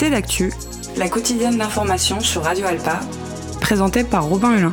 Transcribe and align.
C'est 0.00 0.10
d'actu, 0.10 0.52
la 0.96 1.08
quotidienne 1.08 1.58
d'information 1.58 2.20
sur 2.20 2.44
Radio 2.44 2.66
Alpa, 2.66 3.00
présentée 3.60 4.04
par 4.04 4.26
Robin 4.26 4.56
Hulin. 4.56 4.72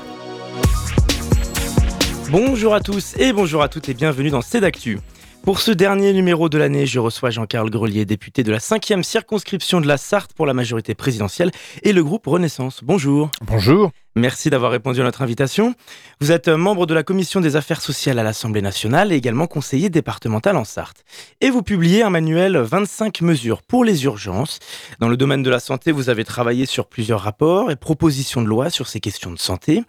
Bonjour 2.29 2.75
à 2.75 2.79
tous 2.79 3.15
et 3.17 3.33
bonjour 3.33 3.63
à 3.63 3.67
toutes 3.67 3.89
et 3.89 3.95
bienvenue 3.95 4.29
dans 4.29 4.43
C'est 4.43 4.59
d'actu. 4.59 4.99
Pour 5.41 5.61
ce 5.61 5.71
dernier 5.71 6.13
numéro 6.13 6.47
de 6.47 6.59
l'année, 6.59 6.85
je 6.85 6.99
reçois 6.99 7.31
Jean-Carl 7.31 7.71
Grelier, 7.71 8.05
député 8.05 8.43
de 8.43 8.51
la 8.51 8.59
5e 8.59 9.01
circonscription 9.01 9.81
de 9.81 9.87
la 9.87 9.97
Sarthe 9.97 10.33
pour 10.33 10.45
la 10.45 10.53
majorité 10.53 10.93
présidentielle 10.93 11.49
et 11.81 11.91
le 11.91 12.03
groupe 12.03 12.27
Renaissance. 12.27 12.81
Bonjour. 12.83 13.31
Bonjour. 13.47 13.89
Merci 14.17 14.49
d'avoir 14.49 14.71
répondu 14.71 15.01
à 15.01 15.03
notre 15.03 15.23
invitation. 15.23 15.75
Vous 16.21 16.31
êtes 16.31 16.47
membre 16.47 16.85
de 16.85 16.93
la 16.93 17.03
commission 17.03 17.41
des 17.41 17.57
affaires 17.57 17.81
sociales 17.81 18.17
à 18.17 18.23
l'Assemblée 18.23 18.61
nationale 18.61 19.11
et 19.11 19.15
également 19.17 19.45
conseiller 19.45 19.89
départemental 19.89 20.55
en 20.55 20.63
Sarthe. 20.63 21.03
Et 21.41 21.49
vous 21.49 21.63
publiez 21.63 22.01
un 22.01 22.09
manuel 22.09 22.55
25 22.55 23.19
mesures 23.19 23.61
pour 23.61 23.83
les 23.83 24.05
urgences. 24.05 24.59
Dans 25.01 25.09
le 25.09 25.17
domaine 25.17 25.43
de 25.43 25.49
la 25.49 25.59
santé, 25.59 25.91
vous 25.91 26.09
avez 26.09 26.23
travaillé 26.23 26.65
sur 26.65 26.87
plusieurs 26.87 27.19
rapports 27.19 27.71
et 27.71 27.75
propositions 27.75 28.41
de 28.41 28.47
loi 28.47 28.69
sur 28.69 28.87
ces 28.87 29.01
questions 29.01 29.31
de 29.31 29.37
santé. 29.37 29.83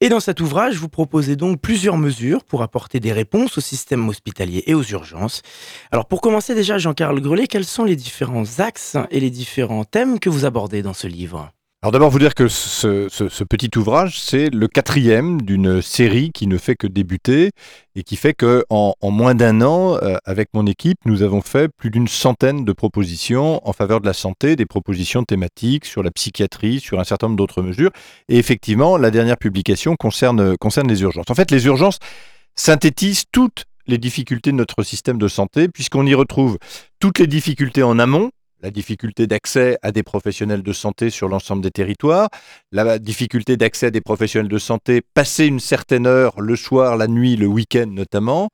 Et 0.00 0.08
dans 0.08 0.18
cet 0.18 0.40
ouvrage, 0.40 0.74
vous 0.74 0.88
proposez 0.88 1.36
donc 1.36 1.60
plusieurs 1.60 1.98
mesures 1.98 2.42
pour 2.42 2.62
apporter 2.62 2.98
des 2.98 3.12
réponses 3.12 3.58
au 3.58 3.60
système 3.60 4.08
hospitalier 4.08 4.64
et 4.66 4.74
aux 4.74 4.82
urgences. 4.82 5.42
Alors 5.92 6.06
pour 6.06 6.20
commencer 6.20 6.56
déjà, 6.56 6.78
Jean-Carl 6.78 7.20
Grelet, 7.20 7.46
quels 7.46 7.64
sont 7.64 7.84
les 7.84 7.94
différents 7.94 8.58
axes 8.58 8.96
et 9.12 9.20
les 9.20 9.30
différents 9.30 9.84
thèmes 9.84 10.18
que 10.18 10.30
vous 10.30 10.46
abordez 10.46 10.82
dans 10.82 10.94
ce 10.94 11.06
livre? 11.06 11.52
Alors 11.80 11.92
d'abord 11.92 12.10
vous 12.10 12.18
dire 12.18 12.34
que 12.34 12.48
ce, 12.48 13.44
petit 13.44 13.70
ouvrage, 13.78 14.18
c'est 14.20 14.50
le 14.52 14.66
quatrième 14.66 15.40
d'une 15.42 15.80
série 15.80 16.32
qui 16.32 16.48
ne 16.48 16.58
fait 16.58 16.74
que 16.74 16.88
débuter 16.88 17.52
et 17.94 18.02
qui 18.02 18.16
fait 18.16 18.34
que 18.34 18.64
en, 18.68 18.94
moins 19.04 19.36
d'un 19.36 19.62
an, 19.62 19.96
euh, 20.02 20.16
avec 20.24 20.48
mon 20.54 20.66
équipe, 20.66 20.98
nous 21.04 21.22
avons 21.22 21.40
fait 21.40 21.68
plus 21.68 21.92
d'une 21.92 22.08
centaine 22.08 22.64
de 22.64 22.72
propositions 22.72 23.60
en 23.62 23.72
faveur 23.72 24.00
de 24.00 24.06
la 24.06 24.12
santé, 24.12 24.56
des 24.56 24.66
propositions 24.66 25.22
thématiques 25.22 25.84
sur 25.84 26.02
la 26.02 26.10
psychiatrie, 26.10 26.80
sur 26.80 26.98
un 26.98 27.04
certain 27.04 27.28
nombre 27.28 27.36
d'autres 27.36 27.62
mesures. 27.62 27.92
Et 28.28 28.38
effectivement, 28.38 28.96
la 28.96 29.12
dernière 29.12 29.36
publication 29.36 29.94
concerne, 29.94 30.56
concerne 30.56 30.88
les 30.88 31.02
urgences. 31.02 31.26
En 31.30 31.36
fait, 31.36 31.52
les 31.52 31.66
urgences 31.66 32.00
synthétisent 32.56 33.26
toutes 33.30 33.66
les 33.86 33.98
difficultés 33.98 34.50
de 34.50 34.56
notre 34.56 34.82
système 34.82 35.16
de 35.16 35.28
santé, 35.28 35.68
puisqu'on 35.68 36.06
y 36.06 36.14
retrouve 36.14 36.58
toutes 36.98 37.20
les 37.20 37.28
difficultés 37.28 37.84
en 37.84 38.00
amont, 38.00 38.30
la 38.62 38.70
difficulté 38.70 39.26
d'accès 39.26 39.78
à 39.82 39.92
des 39.92 40.02
professionnels 40.02 40.62
de 40.62 40.72
santé 40.72 41.10
sur 41.10 41.28
l'ensemble 41.28 41.62
des 41.62 41.70
territoires, 41.70 42.28
la 42.72 42.98
difficulté 42.98 43.56
d'accès 43.56 43.86
à 43.86 43.90
des 43.90 44.00
professionnels 44.00 44.50
de 44.50 44.58
santé 44.58 45.02
passer 45.14 45.46
une 45.46 45.60
certaine 45.60 46.06
heure 46.06 46.40
le 46.40 46.56
soir, 46.56 46.96
la 46.96 47.06
nuit, 47.06 47.36
le 47.36 47.46
week-end 47.46 47.86
notamment. 47.86 48.48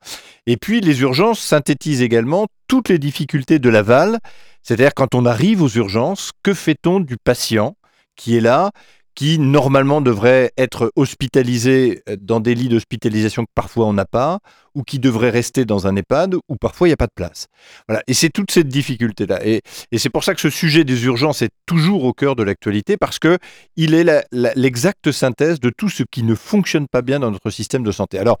Et 0.45 0.57
puis 0.57 0.81
les 0.81 1.01
urgences 1.01 1.39
synthétisent 1.39 2.01
également 2.01 2.47
toutes 2.67 2.89
les 2.89 2.99
difficultés 2.99 3.59
de 3.59 3.69
l'aval, 3.69 4.19
c'est-à-dire 4.61 4.93
quand 4.93 5.15
on 5.15 5.25
arrive 5.25 5.61
aux 5.61 5.69
urgences, 5.69 6.31
que 6.43 6.53
fait-on 6.53 6.99
du 6.99 7.17
patient 7.17 7.75
qui 8.15 8.37
est 8.37 8.41
là, 8.41 8.71
qui 9.15 9.39
normalement 9.39 10.01
devrait 10.01 10.51
être 10.57 10.91
hospitalisé 10.95 12.03
euh, 12.09 12.17
dans 12.19 12.41
des 12.41 12.53
lits 12.53 12.67
d'hospitalisation 12.67 13.45
que 13.45 13.51
parfois 13.55 13.85
on 13.85 13.93
n'a 13.93 14.05
pas, 14.05 14.39
ou 14.75 14.83
qui 14.83 14.99
devrait 14.99 15.29
rester 15.29 15.63
dans 15.63 15.87
un 15.87 15.95
EHPAD, 15.95 16.35
où 16.35 16.55
parfois 16.57 16.87
il 16.87 16.89
n'y 16.89 16.95
a 16.95 16.97
pas 16.97 17.07
de 17.07 17.13
place. 17.15 17.47
Voilà. 17.87 18.03
Et 18.07 18.13
c'est 18.13 18.29
toute 18.29 18.51
cette 18.51 18.67
difficulté-là. 18.67 19.45
Et, 19.45 19.61
c'est 19.97 20.09
pour 20.09 20.25
ça 20.25 20.35
que 20.35 20.41
ce 20.41 20.49
sujet 20.49 20.83
des 20.83 21.05
urgences 21.05 21.41
est 21.41 21.49
toujours 21.65 22.03
au 22.03 22.13
cœur 22.13 22.35
de 22.35 22.43
l'actualité, 22.43 22.97
parce 22.97 23.17
que 23.17 23.37
il 23.77 23.93
est 23.93 24.27
l'exacte 24.31 25.11
synthèse 25.11 25.59
de 25.61 25.69
tout 25.69 25.89
ce 25.89 26.03
qui 26.03 26.23
ne 26.23 26.35
fonctionne 26.35 26.87
pas 26.87 27.01
bien 27.01 27.19
dans 27.19 27.31
notre 27.31 27.49
système 27.49 27.83
de 27.83 27.91
santé. 27.91 28.19
Alors, 28.19 28.39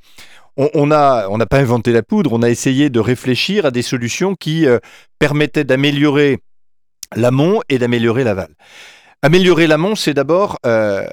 on 0.57 0.87
n'a 0.87 1.27
on 1.29 1.37
pas 1.39 1.59
inventé 1.59 1.91
la 1.93 2.03
poudre, 2.03 2.33
on 2.33 2.41
a 2.41 2.49
essayé 2.49 2.89
de 2.89 2.99
réfléchir 2.99 3.65
à 3.65 3.71
des 3.71 3.81
solutions 3.81 4.35
qui 4.35 4.65
euh, 4.65 4.79
permettaient 5.19 5.63
d'améliorer 5.63 6.39
l'amont 7.15 7.61
et 7.69 7.77
d'améliorer 7.77 8.23
l'aval. 8.23 8.49
Améliorer 9.25 9.65
l'amont, 9.65 9.95
c'est 9.95 10.13
d'abord 10.13 10.59
euh, 10.67 11.03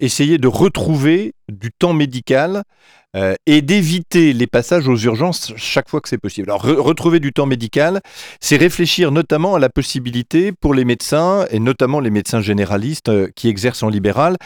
essayer 0.00 0.38
de 0.38 0.48
retrouver 0.48 1.34
du 1.50 1.72
temps 1.72 1.92
médical 1.92 2.62
euh, 3.14 3.34
et 3.44 3.60
d'éviter 3.60 4.32
les 4.32 4.46
passages 4.46 4.88
aux 4.88 4.96
urgences 4.96 5.52
chaque 5.54 5.90
fois 5.90 6.00
que 6.00 6.08
c'est 6.08 6.16
possible. 6.16 6.50
Alors 6.50 6.62
retrouver 6.62 7.20
du 7.20 7.34
temps 7.34 7.44
médical, 7.44 8.00
c'est 8.40 8.56
réfléchir 8.56 9.12
notamment 9.12 9.56
à 9.56 9.58
la 9.58 9.68
possibilité 9.68 10.52
pour 10.52 10.72
les 10.72 10.86
médecins, 10.86 11.44
et 11.50 11.60
notamment 11.60 12.00
les 12.00 12.08
médecins 12.08 12.40
généralistes 12.40 13.10
euh, 13.10 13.28
qui 13.36 13.48
exercent 13.48 13.82
en 13.82 13.90
libéral, 13.90 14.38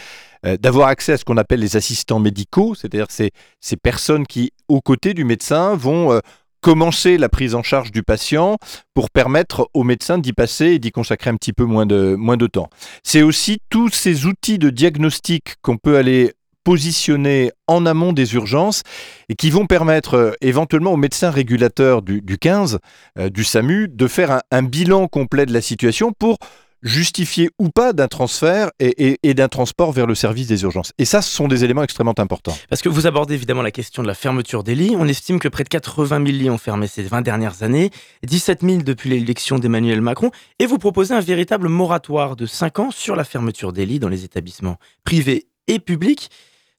d'avoir 0.61 0.87
accès 0.87 1.11
à 1.11 1.17
ce 1.17 1.25
qu'on 1.25 1.35
appelle 1.35 1.59
les 1.59 1.75
assistants 1.75 2.19
médicaux, 2.19 2.73
c'est-à-dire 2.73 3.07
ces, 3.09 3.31
ces 3.59 3.75
personnes 3.75 4.25
qui, 4.25 4.53
aux 4.69 4.79
côtés 4.79 5.13
du 5.13 5.25
médecin, 5.25 5.75
vont 5.75 6.17
commencer 6.61 7.17
la 7.17 7.29
prise 7.29 7.55
en 7.55 7.63
charge 7.63 7.91
du 7.91 8.03
patient 8.03 8.57
pour 8.93 9.09
permettre 9.09 9.69
au 9.73 9.83
médecin 9.83 10.17
d'y 10.17 10.33
passer 10.33 10.65
et 10.67 10.79
d'y 10.79 10.91
consacrer 10.91 11.29
un 11.29 11.35
petit 11.35 11.53
peu 11.53 11.65
moins 11.65 11.85
de, 11.85 12.15
moins 12.15 12.37
de 12.37 12.47
temps. 12.47 12.69
C'est 13.03 13.21
aussi 13.21 13.59
tous 13.69 13.89
ces 13.89 14.25
outils 14.25 14.59
de 14.59 14.69
diagnostic 14.69 15.55
qu'on 15.61 15.77
peut 15.77 15.97
aller 15.97 16.33
positionner 16.63 17.51
en 17.67 17.85
amont 17.85 18.13
des 18.13 18.35
urgences 18.35 18.83
et 19.29 19.35
qui 19.35 19.49
vont 19.49 19.65
permettre 19.65 20.13
euh, 20.15 20.31
éventuellement 20.41 20.91
aux 20.93 20.97
médecins 20.97 21.31
régulateurs 21.31 22.01
du, 22.01 22.21
15, 22.21 22.79
euh, 23.17 23.29
du 23.29 23.43
SAMU, 23.43 23.87
de 23.87 24.07
faire 24.07 24.41
un 24.51 24.63
bilan 24.63 25.07
complet 25.07 25.45
de 25.45 25.53
la 25.53 25.61
situation 25.61 26.11
pour 26.11 26.37
justifié 26.81 27.49
ou 27.59 27.69
pas 27.69 27.93
d'un 27.93 28.07
transfert 28.07 28.71
et, 28.79 29.33
d'un 29.33 29.47
transport 29.47 29.91
vers 29.91 30.07
le 30.07 30.15
service 30.15 30.47
des 30.47 30.63
urgences. 30.63 30.93
Et 30.97 31.05
ça, 31.05 31.21
ce 31.21 31.31
sont 31.31 31.47
des 31.47 31.63
éléments 31.63 31.83
extrêmement 31.83 32.17
importants. 32.17 32.57
Parce 32.69 32.81
que 32.81 32.89
vous 32.89 33.07
abordez 33.07 33.33
évidemment 33.33 33.61
la 33.61 33.71
question 33.71 34.01
de 34.01 34.07
la 34.07 34.13
fermeture 34.13 34.63
des 34.63 34.75
lits. 34.75 34.95
On 34.97 35.07
estime 35.07 35.39
que 35.39 35.47
près 35.47 35.63
de 35.63 35.69
80 35.69 36.25
000 36.25 36.25
lits 36.25 36.49
ont 36.49 36.57
fermé 36.57 36.87
ces 36.87 37.03
20 37.03 37.21
dernières 37.21 37.63
années, 37.63 37.91
17 38.23 38.61
000 38.61 38.77
depuis 38.83 39.09
l'élection 39.09 39.59
d'Emmanuel 39.59 40.01
Macron, 40.01 40.31
et 40.59 40.65
vous 40.65 40.77
proposez 40.77 41.13
un 41.13 41.19
véritable 41.19 41.67
moratoire 41.67 42.35
de 42.35 42.45
5 42.45 42.79
ans 42.79 42.91
sur 42.91 43.15
la 43.15 43.23
fermeture 43.23 43.73
des 43.73 43.85
lits 43.85 43.99
dans 43.99 44.09
les 44.09 44.23
établissements 44.23 44.77
privés 45.03 45.47
et 45.67 45.79
publics. 45.79 46.29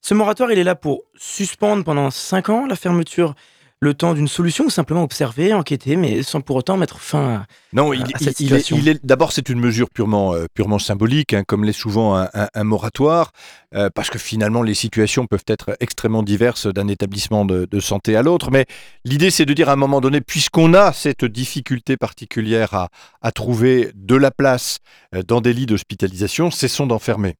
Ce 0.01 0.15
moratoire, 0.15 0.51
il 0.51 0.57
est 0.57 0.63
là 0.63 0.75
pour 0.75 1.03
suspendre 1.15 1.83
pendant 1.83 2.09
5 2.09 2.49
ans 2.49 2.65
la 2.65 2.75
fermeture 2.75 3.35
le 3.81 3.93
temps 3.95 4.13
d'une 4.13 4.27
solution 4.27 4.65
ou 4.65 4.69
simplement 4.69 5.03
observer, 5.03 5.53
enquêter, 5.53 5.95
mais 5.95 6.21
sans 6.21 6.41
pour 6.41 6.55
autant 6.55 6.77
mettre 6.77 6.99
fin 6.99 7.29
à, 7.29 7.45
non, 7.73 7.93
il, 7.93 8.03
cette 8.19 8.37
situation 8.37 8.77
est, 8.77 9.03
D'abord, 9.03 9.31
c'est 9.31 9.49
une 9.49 9.59
mesure 9.59 9.89
purement, 9.89 10.33
euh, 10.33 10.45
purement 10.53 10.77
symbolique, 10.77 11.33
hein, 11.33 11.43
comme 11.47 11.63
l'est 11.63 11.71
souvent 11.71 12.15
un, 12.15 12.63
moratoire, 12.63 13.31
euh, 13.73 13.89
parce 13.93 14.09
que 14.09 14.19
finalement, 14.19 14.61
les 14.61 14.73
situations 14.73 15.25
peuvent 15.25 15.45
être 15.47 15.75
extrêmement 15.79 16.21
diverses 16.21 16.67
d'un 16.67 16.87
établissement 16.87 17.45
de, 17.45 17.79
santé 17.79 18.15
à 18.15 18.21
l'autre. 18.21 18.51
Mais 18.51 18.65
l'idée, 19.05 19.31
c'est 19.31 19.45
de 19.45 19.53
dire 19.53 19.69
à 19.69 19.73
un 19.73 19.77
moment 19.77 20.01
donné, 20.01 20.21
puisqu'on 20.21 20.73
a 20.73 20.93
cette 20.93 21.25
difficulté 21.25 21.97
particulière 21.97 22.73
à, 22.73 22.89
à 23.21 23.31
trouver 23.31 23.91
de 23.95 24.15
la 24.15 24.29
place 24.29 24.77
euh, 25.15 25.23
dans 25.23 25.41
des 25.41 25.53
lits 25.53 25.65
d'hospitalisation, 25.65 26.51
cessons 26.51 26.85
d'enfermer. 26.85 27.35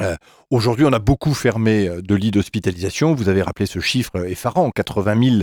Euh, 0.00 0.16
aujourd'hui, 0.50 0.84
on 0.84 0.92
a 0.92 0.98
beaucoup 0.98 1.34
fermé 1.34 1.88
euh, 1.88 2.02
de 2.02 2.14
lits 2.14 2.30
d'hospitalisation. 2.30 3.14
Vous 3.14 3.28
avez 3.28 3.42
rappelé 3.42 3.66
ce 3.66 3.80
chiffre 3.80 4.26
effarant, 4.26 4.70
80 4.70 5.22
000 5.22 5.36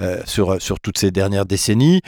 euh, 0.00 0.22
sur, 0.24 0.60
sur 0.60 0.80
toutes 0.80 0.98
ces 0.98 1.10
dernières 1.10 1.46
décennies. 1.46 2.00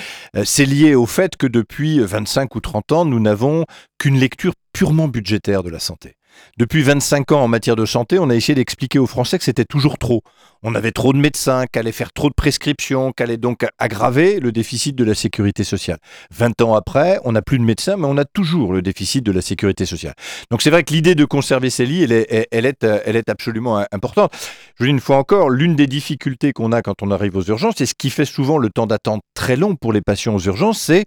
C'est 0.44 0.66
lié 0.66 0.94
au 0.94 1.06
fait 1.06 1.36
que 1.36 1.46
depuis 1.46 2.00
25 2.00 2.54
ou 2.54 2.60
30 2.60 2.92
ans, 2.92 3.04
nous 3.04 3.20
n'avons 3.20 3.64
qu'une 3.98 4.18
lecture 4.18 4.52
purement 4.72 5.08
budgétaire 5.08 5.62
de 5.62 5.70
la 5.70 5.78
santé. 5.78 6.16
Depuis 6.58 6.82
25 6.82 7.32
ans 7.32 7.42
en 7.42 7.48
matière 7.48 7.76
de 7.76 7.84
santé, 7.84 8.18
on 8.18 8.30
a 8.30 8.34
essayé 8.34 8.54
d'expliquer 8.54 8.98
aux 8.98 9.06
Français 9.06 9.38
que 9.38 9.44
c'était 9.44 9.64
toujours 9.64 9.98
trop. 9.98 10.22
On 10.62 10.74
avait 10.74 10.92
trop 10.92 11.12
de 11.12 11.18
médecins, 11.18 11.64
qu'allait 11.70 11.92
faire 11.92 12.12
trop 12.12 12.28
de 12.28 12.34
prescriptions, 12.34 13.12
qu'allait 13.12 13.36
donc 13.36 13.66
aggraver 13.78 14.40
le 14.40 14.52
déficit 14.52 14.96
de 14.96 15.04
la 15.04 15.14
sécurité 15.14 15.64
sociale. 15.64 15.98
20 16.30 16.62
ans 16.62 16.74
après, 16.74 17.18
on 17.24 17.32
n'a 17.32 17.42
plus 17.42 17.58
de 17.58 17.64
médecins, 17.64 17.96
mais 17.96 18.06
on 18.06 18.16
a 18.16 18.24
toujours 18.24 18.72
le 18.72 18.82
déficit 18.82 19.24
de 19.24 19.32
la 19.32 19.42
sécurité 19.42 19.84
sociale. 19.84 20.14
Donc 20.50 20.62
c'est 20.62 20.70
vrai 20.70 20.84
que 20.84 20.92
l'idée 20.92 21.14
de 21.14 21.24
conserver 21.24 21.70
ces 21.70 21.86
lits, 21.86 22.02
elle 22.02 22.12
est, 22.12 22.48
elle 22.50 22.72
elle 22.82 23.16
est 23.16 23.28
absolument 23.28 23.84
importante. 23.92 24.32
Je 24.78 24.84
dis 24.84 24.90
une 24.90 25.00
fois 25.00 25.18
encore, 25.18 25.50
l'une 25.50 25.76
des 25.76 25.86
difficultés 25.86 26.52
qu'on 26.52 26.72
a 26.72 26.82
quand 26.82 27.02
on 27.02 27.10
arrive 27.10 27.36
aux 27.36 27.44
urgences, 27.44 27.80
et 27.80 27.86
ce 27.86 27.94
qui 27.94 28.10
fait 28.10 28.24
souvent 28.24 28.58
le 28.58 28.70
temps 28.70 28.86
d'attente 28.86 29.22
très 29.34 29.56
long 29.56 29.76
pour 29.76 29.92
les 29.92 30.00
patients 30.00 30.34
aux 30.34 30.40
urgences, 30.40 30.80
c'est 30.80 31.04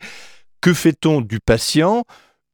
que 0.62 0.74
fait-on 0.74 1.22
du 1.22 1.40
patient 1.40 2.04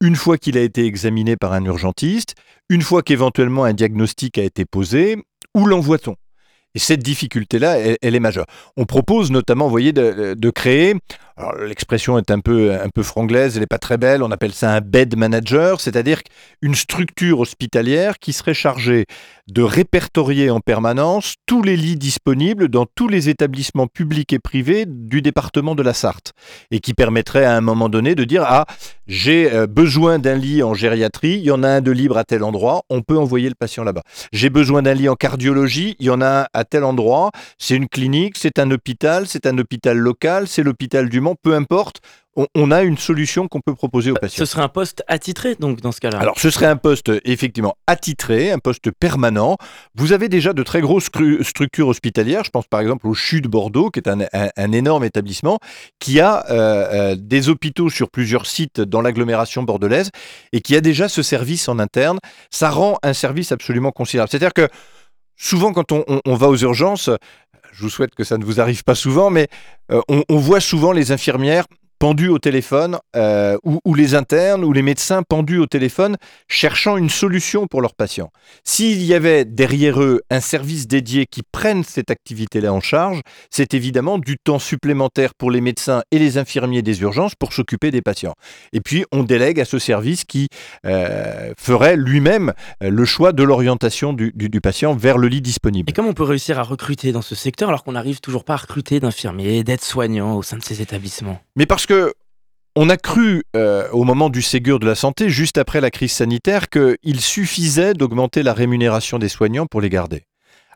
une 0.03 0.17
fois 0.17 0.37
qu'il 0.37 0.57
a 0.57 0.61
été 0.61 0.85
examiné 0.85 1.37
par 1.37 1.53
un 1.53 1.63
urgentiste, 1.63 2.35
une 2.69 2.81
fois 2.81 3.03
qu'éventuellement 3.03 3.63
un 3.63 3.73
diagnostic 3.73 4.37
a 4.37 4.43
été 4.43 4.65
posé, 4.65 5.15
où 5.55 5.65
l'envoie-t-on? 5.65 6.17
Et 6.75 6.79
cette 6.79 7.03
difficulté-là, 7.03 7.77
elle, 8.01 8.15
est 8.15 8.19
majeure. 8.19 8.47
On 8.77 8.85
propose 8.85 9.29
notamment, 9.29 9.65
vous 9.65 9.71
voyez, 9.71 9.93
de, 9.93 10.49
créer, 10.49 10.95
l'expression 11.67 12.17
est 12.17 12.31
un 12.31 12.39
peu, 12.39 12.73
un 12.73 12.89
peu 12.89 13.03
franglaise, 13.03 13.55
elle 13.55 13.61
n'est 13.61 13.67
pas 13.67 13.77
très 13.77 13.99
belle, 13.99 14.23
on 14.23 14.31
appelle 14.31 14.53
ça 14.53 14.73
un 14.73 14.81
bed 14.81 15.15
manager, 15.15 15.79
c'est-à-dire 15.79 16.21
une 16.63 16.73
structure 16.73 17.39
hospitalière 17.39 18.17
qui 18.17 18.33
serait 18.33 18.55
chargée 18.55 19.05
de 19.47 19.61
répertorier 19.61 20.49
en 20.49 20.61
permanence 20.61 21.35
tous 21.45 21.61
les 21.61 21.77
lits 21.77 21.97
disponibles 21.97 22.69
dans 22.69 22.87
tous 22.87 23.07
les 23.07 23.29
établissements 23.29 23.87
publics 23.87 24.33
et 24.33 24.39
privés 24.39 24.85
du 24.87 25.21
département 25.21 25.75
de 25.75 25.83
la 25.83 25.93
Sarthe, 25.93 26.33
et 26.71 26.79
qui 26.79 26.95
permettrait 26.95 27.45
à 27.45 27.55
un 27.55 27.61
moment 27.61 27.87
donné 27.87 28.15
de 28.15 28.23
dire, 28.23 28.43
ah, 28.47 28.65
j'ai 29.07 29.51
euh, 29.51 29.67
besoin 29.67 30.19
d'un 30.19 30.35
lit 30.35 30.63
en 30.63 30.73
gériatrie, 30.73 31.33
il 31.33 31.43
y 31.43 31.51
en 31.51 31.63
a 31.63 31.67
un 31.67 31.81
de 31.81 31.91
libre 31.91 32.17
à 32.17 32.23
tel 32.23 32.43
endroit, 32.43 32.83
on 32.89 33.01
peut 33.01 33.17
envoyer 33.17 33.49
le 33.49 33.55
patient 33.55 33.83
là-bas. 33.83 34.03
J'ai 34.31 34.49
besoin 34.49 34.81
d'un 34.81 34.93
lit 34.93 35.09
en 35.09 35.15
cardiologie, 35.15 35.95
il 35.99 36.05
y 36.05 36.09
en 36.09 36.21
a 36.21 36.43
un 36.43 36.45
à 36.53 36.63
tel 36.63 36.83
endroit, 36.83 37.31
c'est 37.57 37.75
une 37.75 37.89
clinique, 37.89 38.37
c'est 38.37 38.59
un 38.59 38.71
hôpital, 38.71 39.27
c'est 39.27 39.45
un 39.45 39.57
hôpital 39.57 39.97
local, 39.97 40.47
c'est 40.47 40.63
l'hôpital 40.63 41.09
du 41.09 41.19
Mans, 41.19 41.35
peu 41.41 41.53
importe, 41.53 42.01
on, 42.35 42.71
a 42.71 42.81
une 42.83 42.97
solution 42.97 43.47
qu'on 43.47 43.61
peut 43.61 43.75
proposer 43.75 44.11
aux 44.11 44.15
patients. 44.15 44.43
Ce 44.43 44.45
serait 44.45 44.63
un 44.63 44.69
poste 44.69 45.03
attitré, 45.07 45.55
donc, 45.55 45.81
dans 45.81 45.91
ce 45.91 45.99
cas-là 45.99 46.19
Alors, 46.19 46.39
ce 46.39 46.49
serait 46.49 46.65
un 46.65 46.75
poste, 46.75 47.11
effectivement, 47.25 47.75
attitré, 47.87 48.51
un 48.51 48.59
poste 48.59 48.91
permanent. 48.91 49.57
Vous 49.95 50.13
avez 50.13 50.29
déjà 50.29 50.53
de 50.53 50.63
très 50.63 50.81
grosses 50.81 51.09
structures 51.41 51.87
hospitalières. 51.87 52.43
Je 52.43 52.49
pense 52.49 52.65
par 52.67 52.79
exemple 52.79 53.07
au 53.07 53.13
CHU 53.13 53.41
de 53.41 53.47
Bordeaux, 53.47 53.89
qui 53.89 53.99
est 53.99 54.09
un, 54.09 54.71
énorme 54.71 55.03
établissement, 55.03 55.59
qui 55.99 56.19
a 56.19 56.45
euh, 56.49 57.11
euh, 57.13 57.15
des 57.17 57.49
hôpitaux 57.49 57.89
sur 57.89 58.09
plusieurs 58.09 58.45
sites 58.45 58.81
dans 58.81 59.01
l'agglomération 59.01 59.63
bordelaise 59.63 60.09
et 60.51 60.61
qui 60.61 60.75
a 60.75 60.81
déjà 60.81 61.09
ce 61.09 61.21
service 61.21 61.69
en 61.69 61.79
interne. 61.79 62.19
Ça 62.49 62.69
rend 62.69 62.97
un 63.03 63.13
service 63.13 63.51
absolument 63.51 63.91
considérable. 63.91 64.29
C'est-à-dire 64.29 64.53
que 64.53 64.67
souvent, 65.37 65.73
quand 65.73 65.91
on, 65.91 66.35
va 66.35 66.47
aux 66.47 66.57
urgences, 66.57 67.09
je 67.71 67.83
vous 67.83 67.89
souhaite 67.89 68.15
que 68.15 68.23
ça 68.23 68.37
ne 68.37 68.45
vous 68.45 68.59
arrive 68.59 68.83
pas 68.83 68.95
souvent, 68.95 69.29
mais 69.29 69.47
euh, 69.91 70.01
on, 70.07 70.37
voit 70.37 70.59
souvent 70.59 70.91
les 70.91 71.11
infirmières 71.11 71.65
pendus 72.03 72.27
au 72.27 72.37
téléphone, 72.37 72.97
euh, 73.15 73.57
ou, 73.63 73.95
les 73.95 74.13
internes 74.13 74.65
ou 74.65 74.73
les 74.73 74.81
médecins 74.81 75.23
pendus 75.23 75.59
au 75.59 75.67
téléphone, 75.67 76.17
cherchant 76.49 76.97
une 76.97 77.09
solution 77.09 77.65
pour 77.65 77.79
leurs 77.79 77.93
patients. 77.93 78.29
S'il 78.65 79.01
y 79.03 79.13
avait 79.13 79.45
derrière 79.45 80.01
eux 80.01 80.19
un 80.29 80.41
service 80.41 80.85
dédié 80.85 81.25
qui 81.25 81.43
prenne 81.49 81.85
cette 81.85 82.11
activité-là 82.11 82.73
en 82.73 82.81
charge, 82.81 83.21
c'est 83.49 83.73
évidemment 83.73 84.17
du 84.17 84.35
temps 84.37 84.59
supplémentaire 84.59 85.33
pour 85.33 85.49
les 85.49 85.61
médecins 85.61 86.03
et 86.11 86.19
les 86.19 86.37
infirmiers 86.37 86.81
des 86.81 87.01
urgences 87.03 87.35
pour 87.35 87.53
s'occuper 87.53 87.89
des 87.89 88.01
patients. 88.01 88.33
Et 88.73 88.81
puis 88.81 89.05
on 89.13 89.23
délègue 89.23 89.61
à 89.61 89.65
ce 89.65 89.79
service 89.79 90.25
qui 90.25 90.49
euh, 90.85 91.53
ferait 91.57 91.95
lui-même 91.95 92.51
euh, 92.83 92.89
le 92.89 93.05
choix 93.05 93.31
de 93.31 93.43
l'orientation 93.43 94.11
du, 94.11 94.33
du, 94.35 94.59
patient 94.59 94.93
vers 94.93 95.17
le 95.17 95.29
lit 95.29 95.39
disponible. 95.39 95.89
Et 95.89 95.93
comment 95.93 96.09
on 96.09 96.13
peut 96.13 96.23
réussir 96.23 96.59
à 96.59 96.63
recruter 96.63 97.13
dans 97.13 97.21
ce 97.21 97.33
secteur 97.33 97.69
alors 97.69 97.85
qu'on 97.85 97.93
n'arrive 97.93 98.19
toujours 98.19 98.43
pas 98.43 98.55
à 98.55 98.57
recruter 98.57 98.99
d'infirmiers, 98.99 99.63
d'aides-soignants 99.63 100.35
au 100.35 100.43
sein 100.43 100.57
de 100.57 100.63
ces 100.63 100.81
établissements? 100.81 101.39
Mais 101.55 101.65
parce 101.65 101.85
que 101.85 101.92
on 102.75 102.89
a 102.89 102.97
cru 102.97 103.43
euh, 103.55 103.87
au 103.91 104.03
moment 104.03 104.29
du 104.29 104.41
Ségur 104.41 104.79
de 104.79 104.85
la 104.85 104.95
santé, 104.95 105.29
juste 105.29 105.57
après 105.57 105.81
la 105.81 105.91
crise 105.91 106.11
sanitaire, 106.11 106.69
qu'il 106.69 107.21
suffisait 107.21 107.93
d'augmenter 107.93 108.41
la 108.43 108.53
rémunération 108.53 109.19
des 109.19 109.29
soignants 109.29 109.67
pour 109.67 109.81
les 109.81 109.89
garder. 109.89 110.23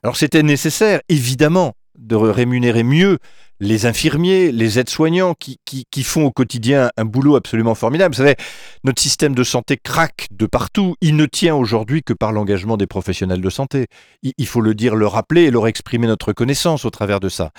Alors 0.03 0.15
c'était 0.15 0.43
nécessaire, 0.43 1.01
évidemment, 1.09 1.73
de 1.97 2.15
rémunérer 2.15 2.83
mieux 2.83 3.17
les 3.59 3.85
infirmiers, 3.85 4.51
les 4.51 4.77
aides-soignants 4.77 5.33
qui, 5.33 5.59
qui, 5.65 6.03
font 6.03 6.25
au 6.25 6.31
quotidien 6.31 6.91
un 6.95 7.05
boulot 7.05 7.35
absolument 7.35 7.73
formidable. 7.73 8.13
Vous 8.13 8.19
savez, 8.19 8.35
notre 8.83 9.01
système 9.01 9.33
de 9.33 9.43
santé 9.43 9.77
craque 9.77 10.27
de 10.31 10.45
partout. 10.45 10.95
Il 11.01 11.15
ne 11.15 11.25
tient 11.25 11.55
aujourd'hui 11.55 12.03
que 12.03 12.13
par 12.13 12.31
l'engagement 12.31 12.77
des 12.77 12.85
professionnels 12.85 13.41
de 13.41 13.49
santé. 13.49 13.87
Il, 14.21 14.45
faut 14.45 14.61
le 14.61 14.75
dire, 14.75 14.95
le 14.95 15.07
rappeler 15.07 15.43
et 15.43 15.51
leur 15.51 15.67
exprimer 15.67 16.07
notre 16.07 16.33
connaissance 16.33 16.85
au 16.85 16.91
travers 16.91 17.19
de 17.19 17.29
ça. 17.29 17.51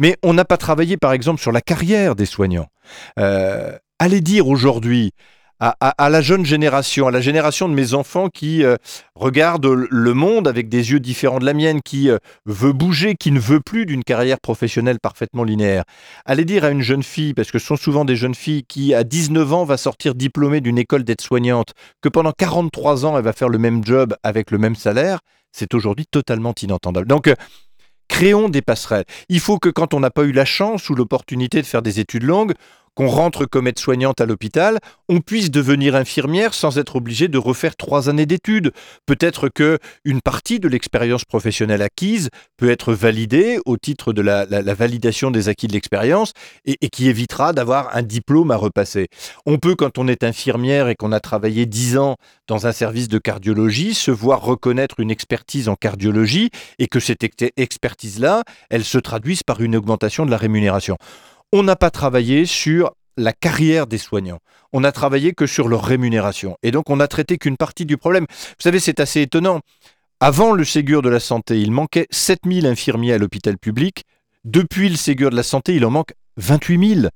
Mais 0.00 0.16
on 0.24 0.34
n'a 0.34 0.44
pas 0.44 0.56
travaillé, 0.56 0.96
par 0.96 1.12
exemple, 1.12 1.40
sur 1.40 1.52
la 1.52 1.60
carrière 1.60 2.16
des 2.16 2.26
soignants. 2.26 2.66
Euh, 3.20 3.78
allez 4.00 4.20
dire 4.20 4.48
aujourd'hui 4.48 5.12
à, 5.64 6.10
la 6.10 6.20
jeune 6.20 6.44
génération, 6.44 7.06
à 7.06 7.10
la 7.10 7.22
génération 7.22 7.68
de 7.68 7.74
mes 7.74 7.94
enfants 7.94 8.28
qui 8.28 8.62
euh, 8.62 8.76
regarde 9.14 9.66
le 9.66 10.14
monde 10.14 10.46
avec 10.46 10.68
des 10.68 10.90
yeux 10.92 11.00
différents 11.00 11.38
de 11.38 11.46
la 11.46 11.54
mienne, 11.54 11.80
qui 11.82 12.10
euh, 12.10 12.18
veut 12.44 12.72
bouger, 12.72 13.14
qui 13.14 13.30
ne 13.30 13.40
veut 13.40 13.60
plus 13.60 13.86
d'une 13.86 14.04
carrière 14.04 14.40
professionnelle 14.40 14.98
parfaitement 15.00 15.42
linéaire. 15.42 15.84
Allez 16.26 16.44
dire 16.44 16.64
à 16.64 16.70
une 16.70 16.82
jeune 16.82 17.02
fille, 17.02 17.32
parce 17.32 17.50
que 17.50 17.58
ce 17.58 17.66
sont 17.66 17.76
souvent 17.76 18.04
des 18.04 18.16
jeunes 18.16 18.34
filles 18.34 18.64
qui, 18.64 18.92
à 18.92 19.04
19 19.04 19.52
ans, 19.54 19.64
va 19.64 19.76
sortir 19.78 20.14
diplômée 20.14 20.60
d'une 20.60 20.78
école 20.78 21.04
d'aide-soignante, 21.04 21.72
que 22.02 22.10
pendant 22.10 22.32
43 22.32 23.06
ans, 23.06 23.16
elle 23.16 23.24
va 23.24 23.32
faire 23.32 23.48
le 23.48 23.58
même 23.58 23.84
job 23.84 24.14
avec 24.22 24.50
le 24.50 24.58
même 24.58 24.76
salaire, 24.76 25.20
c'est 25.52 25.72
aujourd'hui 25.72 26.06
totalement 26.06 26.54
inentendable. 26.60 27.06
Donc, 27.06 27.28
euh, 27.28 27.34
créons 28.08 28.48
des 28.48 28.62
passerelles. 28.62 29.04
Il 29.28 29.40
faut 29.40 29.58
que 29.58 29.68
quand 29.68 29.94
on 29.94 30.00
n'a 30.00 30.10
pas 30.10 30.24
eu 30.24 30.32
la 30.32 30.44
chance 30.44 30.90
ou 30.90 30.94
l'opportunité 30.94 31.62
de 31.62 31.66
faire 31.66 31.82
des 31.82 32.00
études 32.00 32.24
longues, 32.24 32.52
qu'on 32.94 33.08
rentre 33.08 33.44
comme 33.46 33.66
aide-soignante 33.66 34.20
à 34.20 34.26
l'hôpital, 34.26 34.78
on 35.08 35.20
puisse 35.20 35.50
devenir 35.50 35.96
infirmière 35.96 36.54
sans 36.54 36.78
être 36.78 36.96
obligé 36.96 37.28
de 37.28 37.38
refaire 37.38 37.76
trois 37.76 38.08
années 38.08 38.26
d'études. 38.26 38.72
Peut-être 39.06 39.48
que 39.48 39.78
une 40.04 40.20
partie 40.20 40.60
de 40.60 40.68
l'expérience 40.68 41.24
professionnelle 41.24 41.82
acquise 41.82 42.30
peut 42.56 42.70
être 42.70 42.92
validée 42.92 43.58
au 43.66 43.76
titre 43.76 44.12
de 44.12 44.22
la, 44.22 44.44
validation 44.74 45.30
des 45.30 45.48
acquis 45.48 45.66
de 45.66 45.72
l'expérience 45.72 46.32
et, 46.64 46.76
qui 46.88 47.08
évitera 47.08 47.52
d'avoir 47.52 47.96
un 47.96 48.02
diplôme 48.02 48.50
à 48.50 48.56
repasser. 48.56 49.08
On 49.46 49.58
peut, 49.58 49.74
quand 49.74 49.98
on 49.98 50.08
est 50.08 50.24
infirmière 50.24 50.88
et 50.88 50.94
qu'on 50.94 51.12
a 51.12 51.20
travaillé 51.20 51.66
dix 51.66 51.98
ans 51.98 52.16
dans 52.46 52.66
un 52.66 52.72
service 52.72 53.08
de 53.08 53.18
cardiologie, 53.18 53.94
se 53.94 54.10
voir 54.10 54.42
reconnaître 54.42 55.00
une 55.00 55.10
expertise 55.10 55.68
en 55.68 55.74
cardiologie 55.74 56.50
et 56.78 56.86
que 56.86 57.00
cette 57.00 57.24
expertise-là, 57.56 58.42
elle 58.70 58.84
se 58.84 58.98
traduise 58.98 59.42
par 59.42 59.60
une 59.60 59.76
augmentation 59.76 60.26
de 60.26 60.30
la 60.30 60.36
rémunération 60.36 60.96
on 61.54 61.62
n'a 61.62 61.76
pas 61.76 61.90
travaillé 61.90 62.46
sur 62.46 62.96
la 63.16 63.32
carrière 63.32 63.86
des 63.86 63.96
soignants. 63.96 64.40
On 64.72 64.80
n'a 64.80 64.90
travaillé 64.90 65.34
que 65.34 65.46
sur 65.46 65.68
leur 65.68 65.84
rémunération. 65.84 66.56
Et 66.64 66.72
donc, 66.72 66.90
on 66.90 66.96
n'a 66.96 67.06
traité 67.06 67.38
qu'une 67.38 67.56
partie 67.56 67.86
du 67.86 67.96
problème. 67.96 68.26
Vous 68.28 68.54
savez, 68.62 68.80
c'est 68.80 68.98
assez 68.98 69.20
étonnant. 69.20 69.60
Avant 70.18 70.50
le 70.50 70.64
Ségur 70.64 71.00
de 71.00 71.08
la 71.08 71.20
santé, 71.20 71.60
il 71.60 71.70
manquait 71.70 72.08
7000 72.10 72.66
infirmiers 72.66 73.12
à 73.12 73.18
l'hôpital 73.18 73.56
public. 73.56 74.02
Depuis 74.42 74.88
le 74.88 74.96
Ségur 74.96 75.30
de 75.30 75.36
la 75.36 75.44
santé, 75.44 75.76
il 75.76 75.86
en 75.86 75.90
manque 75.90 76.14
28 76.38 76.94
000. 77.02 77.08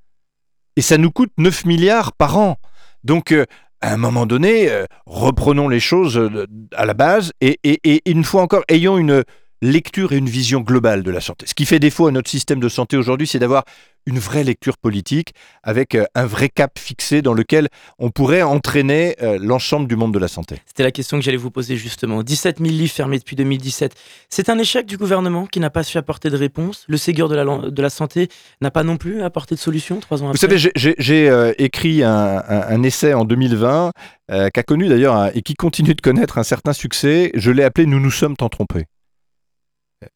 Et 0.76 0.82
ça 0.82 0.98
nous 0.98 1.10
coûte 1.10 1.32
9 1.36 1.64
milliards 1.64 2.12
par 2.12 2.38
an. 2.38 2.58
Donc, 3.02 3.32
euh, 3.32 3.44
à 3.80 3.92
un 3.92 3.96
moment 3.96 4.24
donné, 4.24 4.70
euh, 4.70 4.84
reprenons 5.06 5.68
les 5.68 5.80
choses 5.80 6.16
euh, 6.16 6.46
à 6.76 6.86
la 6.86 6.94
base 6.94 7.32
et, 7.40 7.58
et 7.64 8.08
une 8.08 8.22
fois 8.22 8.42
encore, 8.42 8.62
ayons 8.68 8.98
une 8.98 9.24
lecture 9.62 10.12
et 10.12 10.16
une 10.16 10.28
vision 10.28 10.60
globale 10.60 11.02
de 11.02 11.10
la 11.10 11.20
santé. 11.20 11.46
Ce 11.46 11.54
qui 11.54 11.66
fait 11.66 11.78
défaut 11.78 12.06
à 12.06 12.10
notre 12.12 12.30
système 12.30 12.60
de 12.60 12.68
santé 12.68 12.96
aujourd'hui, 12.96 13.26
c'est 13.26 13.38
d'avoir 13.38 13.64
une 14.08 14.18
vraie 14.18 14.42
lecture 14.42 14.78
politique 14.78 15.34
avec 15.62 15.94
euh, 15.94 16.04
un 16.14 16.24
vrai 16.24 16.48
cap 16.48 16.78
fixé 16.78 17.20
dans 17.20 17.34
lequel 17.34 17.68
on 17.98 18.10
pourrait 18.10 18.42
entraîner 18.42 19.16
euh, 19.22 19.38
l'ensemble 19.40 19.86
du 19.86 19.96
monde 19.96 20.14
de 20.14 20.18
la 20.18 20.28
santé. 20.28 20.56
C'était 20.66 20.82
la 20.82 20.90
question 20.90 21.18
que 21.18 21.24
j'allais 21.24 21.36
vous 21.36 21.50
poser 21.50 21.76
justement. 21.76 22.22
17 22.22 22.58
000 22.58 22.70
lits 22.70 22.88
fermés 22.88 23.18
depuis 23.18 23.36
2017. 23.36 23.94
C'est 24.30 24.48
un 24.48 24.58
échec 24.58 24.86
du 24.86 24.96
gouvernement 24.96 25.46
qui 25.46 25.60
n'a 25.60 25.68
pas 25.68 25.82
su 25.82 25.98
apporter 25.98 26.30
de 26.30 26.36
réponse. 26.36 26.84
Le 26.88 26.96
Ségur 26.96 27.28
de 27.28 27.36
la, 27.36 27.44
de 27.44 27.82
la 27.82 27.90
santé 27.90 28.28
n'a 28.62 28.70
pas 28.70 28.82
non 28.82 28.96
plus 28.96 29.22
apporté 29.22 29.54
de 29.54 29.60
solution 29.60 30.00
trois 30.00 30.22
ans 30.22 30.30
après. 30.30 30.46
Vous 30.48 30.58
savez, 30.58 30.72
j'ai 30.74 31.28
euh, 31.28 31.52
écrit 31.58 32.02
un, 32.02 32.82
essai 32.82 33.12
en 33.12 33.24
2020 33.24 33.92
qui 34.30 34.34
a 34.34 34.62
connu 34.62 34.88
d'ailleurs 34.88 35.34
et 35.34 35.42
qui 35.42 35.54
continue 35.54 35.94
de 35.94 36.00
connaître 36.00 36.38
un 36.38 36.42
certain 36.42 36.72
succès. 36.72 37.30
Je 37.34 37.50
l'ai 37.50 37.64
appelé 37.64 37.86
Nous 37.86 38.00
nous 38.00 38.10
sommes 38.10 38.36
tant 38.36 38.48
trompés. 38.48 38.84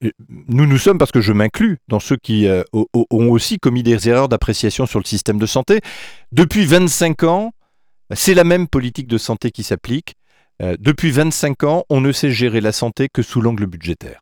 Euh, 0.04 0.10
nous 0.48 0.66
nous 0.66 0.78
sommes, 0.78 0.98
parce 0.98 1.12
que 1.12 1.20
je 1.20 1.32
m'inclus 1.32 1.78
dans 1.88 2.00
ceux 2.00 2.16
qui 2.16 2.46
euh, 2.46 2.62
ont 2.72 3.30
aussi 3.30 3.58
commis 3.58 3.82
des 3.82 4.08
erreurs 4.08 4.28
d'appréciation 4.28 4.86
sur 4.86 4.98
le 4.98 5.04
système 5.04 5.38
de 5.38 5.46
santé. 5.46 5.80
Depuis 6.30 6.64
25 6.64 7.24
ans, 7.24 7.52
c'est 8.14 8.34
la 8.34 8.44
même 8.44 8.68
politique 8.68 9.06
de 9.06 9.18
santé 9.18 9.50
qui 9.50 9.62
s'applique. 9.62 10.14
Euh, 10.62 10.76
depuis 10.78 11.10
25 11.10 11.64
ans, 11.64 11.84
on 11.88 12.00
ne 12.00 12.12
sait 12.12 12.30
gérer 12.30 12.60
la 12.60 12.72
santé 12.72 13.08
que 13.12 13.22
sous 13.22 13.40
l'angle 13.40 13.66
budgétaire. 13.66 14.20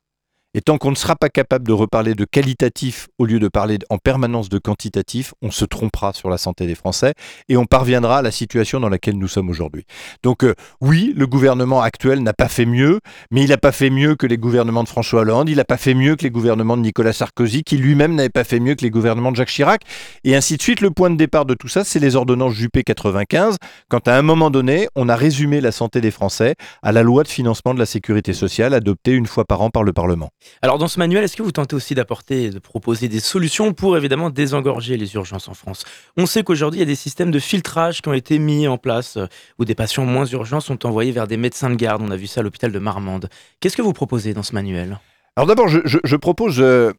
Et 0.52 0.62
tant 0.62 0.78
qu'on 0.78 0.90
ne 0.90 0.96
sera 0.96 1.14
pas 1.14 1.28
capable 1.28 1.64
de 1.64 1.72
reparler 1.72 2.14
de 2.14 2.24
qualitatif 2.24 3.06
au 3.18 3.24
lieu 3.24 3.38
de 3.38 3.46
parler 3.46 3.78
en 3.88 3.98
permanence 3.98 4.48
de 4.48 4.58
quantitatif, 4.58 5.32
on 5.42 5.52
se 5.52 5.64
trompera 5.64 6.12
sur 6.12 6.28
la 6.28 6.38
santé 6.38 6.66
des 6.66 6.74
Français 6.74 7.14
et 7.48 7.56
on 7.56 7.66
parviendra 7.66 8.18
à 8.18 8.22
la 8.22 8.32
situation 8.32 8.80
dans 8.80 8.88
laquelle 8.88 9.16
nous 9.16 9.28
sommes 9.28 9.48
aujourd'hui. 9.48 9.84
Donc 10.24 10.42
euh, 10.42 10.56
oui, 10.80 11.14
le 11.16 11.28
gouvernement 11.28 11.82
actuel 11.82 12.24
n'a 12.24 12.32
pas 12.32 12.48
fait 12.48 12.66
mieux, 12.66 12.98
mais 13.30 13.44
il 13.44 13.50
n'a 13.50 13.58
pas 13.58 13.70
fait 13.70 13.90
mieux 13.90 14.16
que 14.16 14.26
les 14.26 14.38
gouvernements 14.38 14.82
de 14.82 14.88
François 14.88 15.20
Hollande, 15.20 15.48
il 15.48 15.56
n'a 15.56 15.64
pas 15.64 15.76
fait 15.76 15.94
mieux 15.94 16.16
que 16.16 16.24
les 16.24 16.30
gouvernements 16.30 16.76
de 16.76 16.82
Nicolas 16.82 17.12
Sarkozy, 17.12 17.62
qui 17.62 17.76
lui-même 17.76 18.16
n'avait 18.16 18.28
pas 18.28 18.42
fait 18.42 18.58
mieux 18.58 18.74
que 18.74 18.82
les 18.82 18.90
gouvernements 18.90 19.30
de 19.30 19.36
Jacques 19.36 19.50
Chirac, 19.50 19.82
et 20.24 20.34
ainsi 20.34 20.56
de 20.56 20.62
suite. 20.62 20.80
Le 20.80 20.90
point 20.90 21.10
de 21.10 21.16
départ 21.16 21.46
de 21.46 21.54
tout 21.54 21.68
ça, 21.68 21.84
c'est 21.84 22.00
les 22.00 22.16
ordonnances 22.16 22.54
Juppé 22.54 22.82
95, 22.82 23.56
quand 23.88 24.08
à 24.08 24.16
un 24.16 24.22
moment 24.22 24.50
donné, 24.50 24.88
on 24.96 25.08
a 25.08 25.14
résumé 25.14 25.60
la 25.60 25.70
santé 25.70 26.00
des 26.00 26.10
Français 26.10 26.56
à 26.82 26.90
la 26.90 27.04
loi 27.04 27.22
de 27.22 27.28
financement 27.28 27.72
de 27.72 27.78
la 27.78 27.86
sécurité 27.86 28.32
sociale 28.32 28.74
adoptée 28.74 29.12
une 29.12 29.26
fois 29.26 29.44
par 29.44 29.60
an 29.60 29.70
par 29.70 29.84
le 29.84 29.92
Parlement. 29.92 30.30
Alors 30.62 30.78
dans 30.78 30.88
ce 30.88 30.98
manuel, 30.98 31.24
est-ce 31.24 31.36
que 31.36 31.42
vous 31.42 31.52
tentez 31.52 31.74
aussi 31.74 31.94
d'apporter, 31.94 32.50
de 32.50 32.58
proposer 32.58 33.08
des 33.08 33.20
solutions 33.20 33.72
pour 33.72 33.96
évidemment 33.96 34.30
désengorger 34.30 34.96
les 34.96 35.14
urgences 35.14 35.48
en 35.48 35.54
France? 35.54 35.84
On 36.16 36.26
sait 36.26 36.42
qu'aujourd'hui, 36.42 36.78
il 36.78 36.82
y 36.82 36.84
a 36.84 36.86
des 36.86 36.94
systèmes 36.94 37.30
de 37.30 37.38
filtrage 37.38 38.02
qui 38.02 38.08
ont 38.08 38.14
été 38.14 38.38
mis 38.38 38.66
en 38.68 38.78
place 38.78 39.16
euh, 39.16 39.26
où 39.58 39.64
des 39.64 39.74
patients 39.74 40.04
moins 40.04 40.26
urgents 40.26 40.60
sont 40.60 40.86
envoyés 40.86 41.12
vers 41.12 41.26
des 41.26 41.36
médecins 41.36 41.70
de 41.70 41.76
garde. 41.76 42.02
On 42.02 42.10
a 42.10 42.16
vu 42.16 42.26
ça 42.26 42.40
à 42.40 42.42
l'hôpital 42.42 42.72
de 42.72 42.78
Marmande. 42.78 43.28
Qu'est-ce 43.60 43.76
que 43.76 43.82
vous 43.82 43.92
proposez 43.92 44.34
dans 44.34 44.42
ce 44.42 44.54
manuel? 44.54 44.98
Alors 45.36 45.46
d'abord, 45.46 45.68
je, 45.68 46.16
propose 46.16 46.60
euh, 46.60 46.92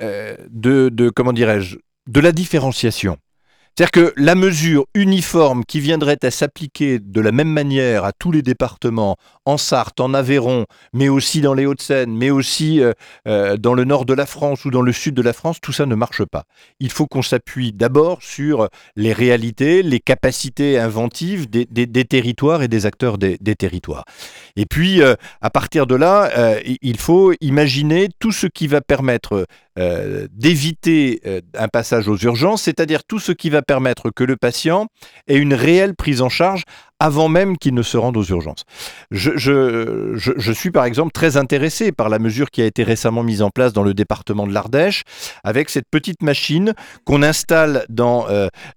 euh, 0.00 0.36
de, 0.50 0.88
de, 0.88 1.10
comment 1.10 1.32
dirais-je, 1.32 1.76
de 2.06 2.20
la 2.20 2.32
différenciation. 2.32 3.18
C'est-à-dire 3.76 3.90
que 3.90 4.14
la 4.16 4.36
mesure 4.36 4.86
uniforme 4.94 5.64
qui 5.64 5.80
viendrait 5.80 6.24
à 6.24 6.30
s'appliquer 6.30 7.00
de 7.00 7.20
la 7.20 7.32
même 7.32 7.48
manière 7.48 8.04
à 8.04 8.12
tous 8.12 8.30
les 8.30 8.40
départements, 8.40 9.16
en 9.46 9.56
Sarthe, 9.56 9.98
en 9.98 10.14
Aveyron, 10.14 10.66
mais 10.92 11.08
aussi 11.08 11.40
dans 11.40 11.54
les 11.54 11.66
Hauts-de-Seine, 11.66 12.16
mais 12.16 12.30
aussi 12.30 12.80
euh, 12.80 12.92
euh, 13.26 13.56
dans 13.56 13.74
le 13.74 13.82
nord 13.82 14.04
de 14.04 14.14
la 14.14 14.26
France 14.26 14.64
ou 14.64 14.70
dans 14.70 14.80
le 14.80 14.92
sud 14.92 15.14
de 15.14 15.22
la 15.22 15.32
France, 15.32 15.60
tout 15.60 15.72
ça 15.72 15.86
ne 15.86 15.96
marche 15.96 16.24
pas. 16.24 16.44
Il 16.78 16.92
faut 16.92 17.08
qu'on 17.08 17.22
s'appuie 17.22 17.72
d'abord 17.72 18.22
sur 18.22 18.68
les 18.94 19.12
réalités, 19.12 19.82
les 19.82 19.98
capacités 19.98 20.78
inventives 20.78 21.50
des, 21.50 22.04
territoires 22.04 22.62
et 22.62 22.68
des 22.68 22.86
acteurs 22.86 23.18
des, 23.18 23.38
territoires. 23.56 24.04
Et 24.54 24.66
puis, 24.66 25.02
euh, 25.02 25.16
à 25.40 25.50
partir 25.50 25.88
de 25.88 25.96
là, 25.96 26.30
il 26.64 26.98
faut 26.98 27.32
imaginer 27.40 28.08
tout 28.20 28.30
ce 28.30 28.46
qui 28.46 28.68
va 28.68 28.80
permettre 28.80 29.46
d'éviter 29.76 31.20
un 31.58 31.68
passage 31.68 32.08
aux 32.08 32.16
urgences, 32.16 32.62
c'est-à-dire 32.62 33.04
tout 33.04 33.18
ce 33.18 33.32
qui 33.32 33.50
va 33.50 33.62
permettre 33.62 34.10
que 34.10 34.24
le 34.24 34.36
patient 34.36 34.86
ait 35.26 35.36
une 35.36 35.54
réelle 35.54 35.94
prise 35.94 36.22
en 36.22 36.28
charge 36.28 36.64
avant 37.00 37.28
même 37.28 37.58
qu'il 37.58 37.74
ne 37.74 37.82
se 37.82 37.96
rende 37.96 38.16
aux 38.16 38.24
urgences. 38.24 38.64
Je, 39.10 40.52
suis 40.52 40.70
par 40.70 40.84
exemple 40.84 41.12
très 41.12 41.36
intéressé 41.36 41.92
par 41.92 42.08
la 42.08 42.18
mesure 42.18 42.50
qui 42.50 42.62
a 42.62 42.66
été 42.66 42.82
récemment 42.82 43.22
mise 43.22 43.42
en 43.42 43.50
place 43.50 43.72
dans 43.72 43.82
le 43.82 43.94
département 43.94 44.46
de 44.46 44.52
l'Ardèche, 44.52 45.02
avec 45.42 45.70
cette 45.70 45.86
petite 45.90 46.22
machine 46.22 46.74
qu'on 47.04 47.22
installe 47.22 47.84
dans 47.88 48.26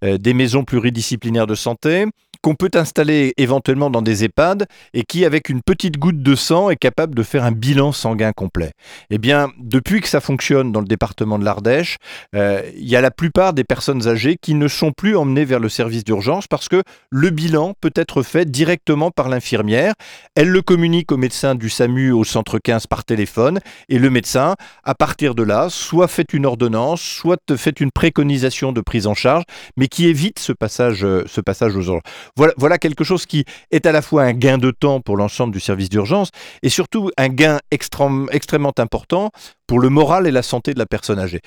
des 0.02 0.34
maisons 0.34 0.64
pluridisciplinaires 0.64 1.48
de 1.48 1.56
santé, 1.56 2.06
qu'on 2.42 2.56
peut 2.56 2.72
installer 2.74 3.34
éventuellement 3.38 3.90
dans 3.90 4.02
des 4.02 4.24
EHPAD 4.24 4.66
et 4.94 5.04
qui, 5.04 5.26
avec 5.26 5.50
une 5.50 5.62
petite 5.62 5.98
goutte 5.98 6.22
de 6.22 6.36
sang, 6.36 6.70
est 6.70 6.76
capable 6.76 7.16
de 7.16 7.24
faire 7.24 7.44
un 7.44 7.52
bilan 7.52 7.92
sanguin 7.92 8.32
complet. 8.32 8.72
Eh 9.10 9.18
bien, 9.18 9.50
depuis 9.60 10.02
que 10.02 10.08
ça 10.08 10.22
fonctionne 10.22 10.72
dans 10.72 10.82
le 10.82 10.88
département 10.88 11.40
de 11.40 11.46
l'Ardèche, 11.46 11.98
euh, 12.36 12.62
il 12.76 12.88
y 12.88 12.96
a 12.96 13.02
la 13.02 13.12
plupart 13.12 13.54
des 13.54 13.64
personnes 13.64 14.08
âgées 14.08 14.38
qui 14.42 14.54
ne 14.54 14.68
sont 14.68 14.92
plus 14.92 15.16
emmenées 15.16 15.46
vers 15.46 15.60
le 15.60 15.70
service 15.70 16.04
d'urgence 16.04 16.48
parce 16.48 16.70
que 16.70 16.84
le 17.10 17.30
bilan 17.30 17.74
peut 17.80 17.94
être 17.96 18.24
fait 18.24 18.50
directement 18.50 19.12
par 19.12 19.30
l'infirmière. 19.30 19.94
Elle 20.36 20.50
le 20.50 20.62
communique 20.62 21.12
au 21.12 21.18
médecin 21.18 21.56
du 21.56 21.70
SAMU 21.70 22.12
au 22.12 22.24
centre 22.24 22.60
15 22.60 22.88
par 22.88 23.06
téléphone 23.06 23.60
et 23.90 24.00
le 24.00 24.10
médecin, 24.10 24.56
à 24.84 24.96
partir 24.96 25.36
de 25.36 25.44
là, 25.44 25.68
soit 25.70 26.08
fait 26.08 26.34
une 26.34 26.46
ordonnance, 26.46 27.02
soit 27.02 27.56
fait 27.56 27.80
une 27.80 27.92
préconisation 27.92 28.72
de 28.72 28.82
prise 28.82 29.08
en 29.08 29.14
charge, 29.14 29.44
mais 29.76 29.88
qui 29.88 30.08
évite 30.08 30.40
ce 30.40 30.54
passage, 30.54 31.04
euh, 31.04 31.24
ce 31.28 31.42
passage 31.42 31.76
aux 31.76 31.82
urgences. 31.82 32.02
Voilà, 32.36 32.78
quelque 32.78 33.04
chose 33.04 33.26
qui 33.26 33.46
est 33.72 33.86
à 33.86 33.92
la 33.92 34.02
fois 34.02 34.24
un 34.24 34.34
gain 34.34 34.58
de 34.58 34.72
temps 34.72 35.02
pour 35.02 35.18
l'ensemble 35.18 35.54
du 35.54 35.60
service 35.60 35.90
d'urgence 35.90 36.30
et 36.64 36.70
surtout 36.70 37.12
un 37.18 37.30
gain 37.30 37.60
extrêmement 37.72 38.74
important 38.78 39.32
pour 39.68 39.80
le 39.80 39.90
moral 39.90 40.28
et 40.28 40.32
la 40.32 40.44
santé 40.44 40.74
de 40.74 40.80
la 40.80 40.86
personne 40.86 41.20
âgée. 41.20 41.42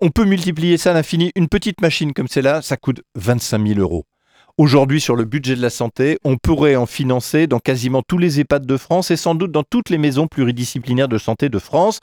On 0.00 0.10
peut 0.10 0.24
multiplier 0.24 0.76
ça 0.76 0.90
à 0.90 0.94
l'infini. 0.94 1.32
Une 1.36 1.48
petite 1.48 1.80
machine 1.80 2.12
comme 2.12 2.28
celle-là, 2.28 2.60
ça 2.60 2.76
coûte 2.76 3.00
25 3.14 3.66
000 3.66 3.80
euros. 3.80 4.04
Aujourd'hui, 4.58 5.02
sur 5.02 5.16
le 5.16 5.24
budget 5.24 5.54
de 5.54 5.60
la 5.60 5.68
santé, 5.68 6.18
on 6.24 6.38
pourrait 6.38 6.76
en 6.76 6.86
financer 6.86 7.46
dans 7.46 7.58
quasiment 7.58 8.00
tous 8.00 8.16
les 8.16 8.40
EHPAD 8.40 8.64
de 8.64 8.76
France 8.78 9.10
et 9.10 9.16
sans 9.16 9.34
doute 9.34 9.52
dans 9.52 9.64
toutes 9.64 9.90
les 9.90 9.98
maisons 9.98 10.28
pluridisciplinaires 10.28 11.08
de 11.08 11.18
santé 11.18 11.50
de 11.50 11.58
France. 11.58 12.00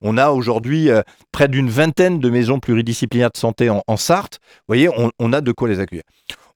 On 0.00 0.16
a 0.16 0.30
aujourd'hui 0.30 0.88
euh, 0.88 1.02
près 1.32 1.48
d'une 1.48 1.68
vingtaine 1.68 2.20
de 2.20 2.30
maisons 2.30 2.60
pluridisciplinaires 2.60 3.32
de 3.32 3.38
santé 3.38 3.70
en, 3.70 3.96
Sarthe. 3.96 4.38
Vous 4.40 4.64
voyez, 4.68 4.88
on 5.18 5.32
a 5.32 5.40
de 5.40 5.50
quoi 5.50 5.68
les 5.68 5.80
accueillir 5.80 6.04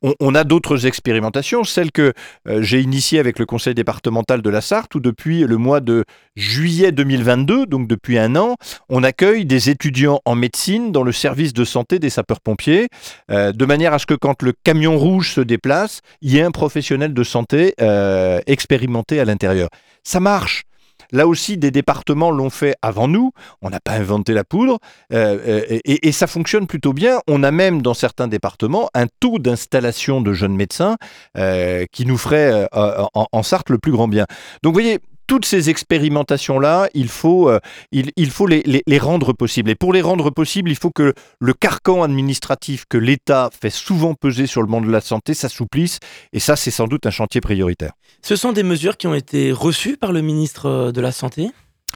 on, 0.02 0.35
a 0.35 0.45
d'autres 0.45 0.87
expérimentations, 0.87 1.64
celles 1.64 1.92
que 1.92 2.12
euh, 2.49 2.62
j'ai 2.62 2.80
initiées 2.80 3.19
avec 3.19 3.38
le 3.38 3.47
conseil 3.47 3.75
départemental 3.75 4.42
de 4.42 4.50
la 4.50 4.61
Sarthe, 4.61 4.95
où 4.95 5.00
depuis 5.00 5.40
le 5.40 5.57
mois 5.57 5.80
de 5.80 6.04
juillet 6.37 6.92
2022, 6.92 7.66
donc 7.66 7.87
depuis 7.87 8.19
un 8.19 8.37
an, 8.37 8.57
on 8.88 9.02
accueille 9.02 9.45
des 9.45 9.71
étudiants 9.71 10.21
en 10.25 10.35
médecine 10.35 10.92
dans 10.92 11.02
le 11.02 11.12
service 11.12 11.52
de 11.52 11.64
santé 11.64 11.99
des 11.99 12.11
sapeurs-pompiers, 12.11 12.88
euh, 13.30 13.52
de 13.52 13.64
manière 13.64 13.92
à 13.92 13.99
ce 13.99 14.07
que 14.07 14.14
quand 14.14 14.42
le 14.42 14.52
camion 14.64 14.99
rouge 14.99 15.33
se 15.33 15.40
déplace, 15.40 16.00
il 16.23 16.33
y 16.33 16.38
ait 16.38 16.42
un 16.42 16.50
professionnel 16.50 17.12
de 17.12 17.23
santé 17.23 17.75
euh, 17.80 18.40
expérimenté 18.47 19.21
à 19.21 19.25
l'intérieur. 19.25 19.69
Ça 20.02 20.21
marche. 20.21 20.64
Là 21.12 21.26
aussi, 21.26 21.57
des 21.57 21.71
départements 21.71 22.31
l'ont 22.31 22.50
fait 22.50 22.75
avant 22.83 23.09
nous. 23.09 23.33
On 23.62 23.71
n'a 23.71 23.81
pas 23.81 23.93
inventé 23.93 24.33
la 24.35 24.45
poudre. 24.45 24.79
Euh, 25.12 25.64
euh, 25.71 25.79
et, 25.85 26.12
ça 26.12 26.26
fonctionne 26.26 26.67
plutôt 26.67 26.93
bien. 26.93 27.21
On 27.29 27.43
a 27.43 27.50
même 27.50 27.83
dans 27.83 27.95
certains 27.95 28.29
départements 28.29 28.90
un 28.95 29.07
taux 29.21 29.38
d'installation 29.38 30.21
de 30.21 30.33
jeunes 30.33 30.55
médecins 30.55 30.97
euh, 31.37 31.87
qui 31.93 32.05
nous 32.07 32.19
ferait 32.19 32.69
en, 32.73 33.09
en, 33.14 33.43
Sarthe 33.43 33.71
le 33.71 33.79
plus 33.79 33.93
grand 33.93 34.09
bien. 34.09 34.26
Donc 34.62 34.75
vous 34.75 34.81
voyez, 34.81 34.99
toutes 35.30 35.44
ces 35.44 35.70
expérimentations-là, 35.70 36.88
il 36.92 37.06
faut, 37.06 37.49
euh, 37.49 37.60
il, 37.92 38.30
faut 38.32 38.49
les, 38.49 38.64
les, 38.84 38.99
rendre 38.99 39.32
possibles. 39.32 39.70
Et 39.70 39.76
pour 39.76 39.92
les 39.92 40.00
rendre 40.00 40.30
possibles, 40.30 40.72
il 40.72 40.76
faut 40.76 40.90
que 40.90 41.14
le 41.38 41.52
carcan 41.52 42.02
administratif 42.02 42.84
que 42.88 42.99
l'État 42.99 43.49
fait 43.52 43.70
souvent 43.70 44.14
peser 44.14 44.49
sur 44.49 44.60
le 44.60 44.66
monde 44.66 44.87
de 44.87 44.90
la 44.90 45.00
santé 45.00 45.32
s'assouplisse. 45.34 46.00
Et 46.32 46.40
ça, 46.40 46.56
c'est 46.56 46.72
sans 46.72 46.88
doute 46.88 47.06
un 47.06 47.12
chantier 47.12 47.40
prioritaire. 47.40 47.92
Ce 48.22 48.34
sont 48.34 48.50
des 48.50 48.64
mesures 48.64 48.96
qui 48.96 49.06
ont 49.06 49.14
été 49.14 49.52
reçues 49.52 49.96
par 49.96 50.10
le 50.10 50.20
ministre 50.20 50.90
de 50.90 51.00
la 51.00 51.12
Santé? 51.12 51.50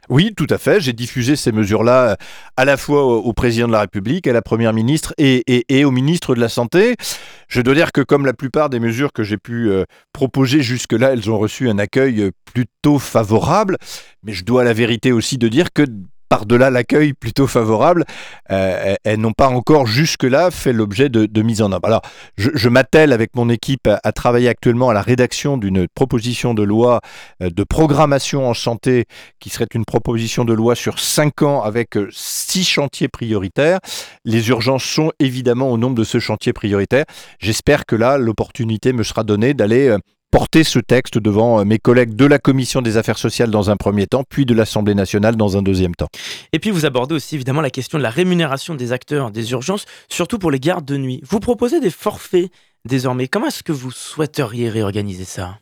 Oui, 0.09 0.33
tout 0.35 0.47
à 0.49 0.57
fait. 0.57 0.79
J'ai 0.79 0.93
diffusé 0.93 1.35
ces 1.35 1.51
mesures-là 1.51 2.11
euh, 2.11 2.15
à 2.57 2.65
la 2.65 2.77
fois 2.77 3.05
au 3.05 3.33
président 3.33 3.67
de 3.67 3.71
la 3.71 3.81
République, 3.81 4.27
à 4.27 4.33
la 4.33 4.41
première 4.41 4.73
ministre 4.73 5.13
et, 5.17 5.85
au 5.85 5.91
ministre 5.91 6.35
de 6.35 6.39
la 6.39 6.49
Santé. 6.49 6.95
Je 7.47 7.61
dois 7.61 7.75
dire 7.75 7.91
que 7.91 8.01
comme 8.01 8.25
la 8.25 8.33
plupart 8.33 8.69
des 8.69 8.79
mesures 8.79 9.13
que 9.13 9.23
j'ai 9.23 9.37
pu 9.37 9.69
euh, 9.69 9.83
proposer 10.13 10.61
jusque-là, 10.61 11.13
elles 11.13 11.29
ont 11.29 11.37
reçu 11.37 11.69
un 11.69 11.79
accueil 11.79 12.21
euh, 12.21 12.31
plutôt 12.53 12.99
favorable. 12.99 13.77
Mais 14.23 14.33
je 14.33 14.43
dois 14.43 14.63
la 14.63 14.73
vérité 14.73 15.11
aussi 15.11 15.37
de 15.37 15.47
dire 15.47 15.71
que 15.73 15.85
par-delà 16.35 16.69
l'accueil 16.69 17.13
plutôt 17.13 17.47
favorable, 17.47 18.03
euh, 18.51 18.95
elles 19.05 19.21
n'ont 19.21 19.31
pas 19.31 19.47
encore 19.47 19.87
jusque-là 19.87 20.51
fait 20.51 20.73
l'objet 20.73 21.07
de, 21.07 21.41
mise 21.41 21.61
en 21.61 21.71
œuvre. 21.71 21.85
Alors, 21.85 22.01
je, 22.35 22.67
m'attelle 22.67 23.13
avec 23.13 23.37
mon 23.37 23.47
équipe 23.47 23.87
à, 23.87 24.11
travailler 24.11 24.49
actuellement 24.49 24.89
à 24.89 24.93
la 24.93 25.01
rédaction 25.01 25.55
d'une 25.55 25.87
proposition 25.87 26.53
de 26.53 26.61
loi 26.61 26.99
euh, 27.41 27.49
de 27.49 27.63
programmation 27.63 28.49
en 28.49 28.53
santé, 28.53 29.05
qui 29.39 29.49
serait 29.49 29.69
une 29.73 29.85
proposition 29.85 30.43
de 30.43 30.51
loi 30.51 30.75
sur 30.75 30.99
cinq 30.99 31.41
ans 31.41 31.63
avec 31.63 31.95
euh, 31.95 32.09
six 32.11 32.65
chantiers 32.65 33.07
prioritaires. 33.07 33.79
Les 34.25 34.49
urgences 34.49 34.83
sont 34.83 35.13
évidemment 35.19 35.71
au 35.71 35.77
nombre 35.77 35.95
de 35.95 36.03
ce 36.03 36.19
chantier 36.19 36.51
prioritaire. 36.51 37.05
J'espère 37.39 37.85
que 37.85 37.95
là, 37.95 38.17
l'opportunité 38.17 38.91
me 38.91 39.03
sera 39.03 39.23
donnée 39.23 39.53
d'aller 39.53 39.95
porter 40.35 40.65
ce 40.65 40.79
texte 40.79 41.17
devant 41.17 41.61
euh, 41.61 41.63
mes 41.63 41.79
collègues 41.79 42.13
de 42.13 42.25
la 42.25 42.39
Commission 42.39 42.81
des 42.81 42.97
affaires 42.97 43.17
sociales 43.17 43.49
dans 43.51 43.69
un 43.69 43.77
premier 43.77 44.05
temps, 44.05 44.25
puis 44.27 44.45
de 44.45 44.53
l'Assemblée 44.53 44.93
nationale 44.93 45.37
dans 45.37 45.55
un 45.55 45.61
deuxième 45.61 45.95
temps. 45.95 46.09
Et 46.51 46.59
puis 46.59 46.71
vous 46.71 46.85
abordez 46.85 47.15
aussi 47.15 47.35
évidemment 47.35 47.61
la 47.61 47.69
question 47.69 47.97
de 47.97 48.03
la 48.03 48.09
rémunération 48.09 48.75
des 48.75 48.91
acteurs 48.91 49.31
des 49.31 49.53
urgences, 49.53 49.85
surtout 50.09 50.37
pour 50.37 50.51
les 50.51 50.59
gardes 50.59 50.83
de 50.83 50.97
nuit. 50.97 51.21
Vous 51.23 51.39
proposez 51.39 51.79
des 51.79 51.89
forfaits 51.89 52.49
désormais. 52.83 53.29
Comment 53.29 53.47
est-ce 53.47 53.63
que 53.63 53.71
vous 53.71 53.91
souhaiteriez 53.91 54.67
réorganiser 54.67 55.23
ça? 55.23 55.57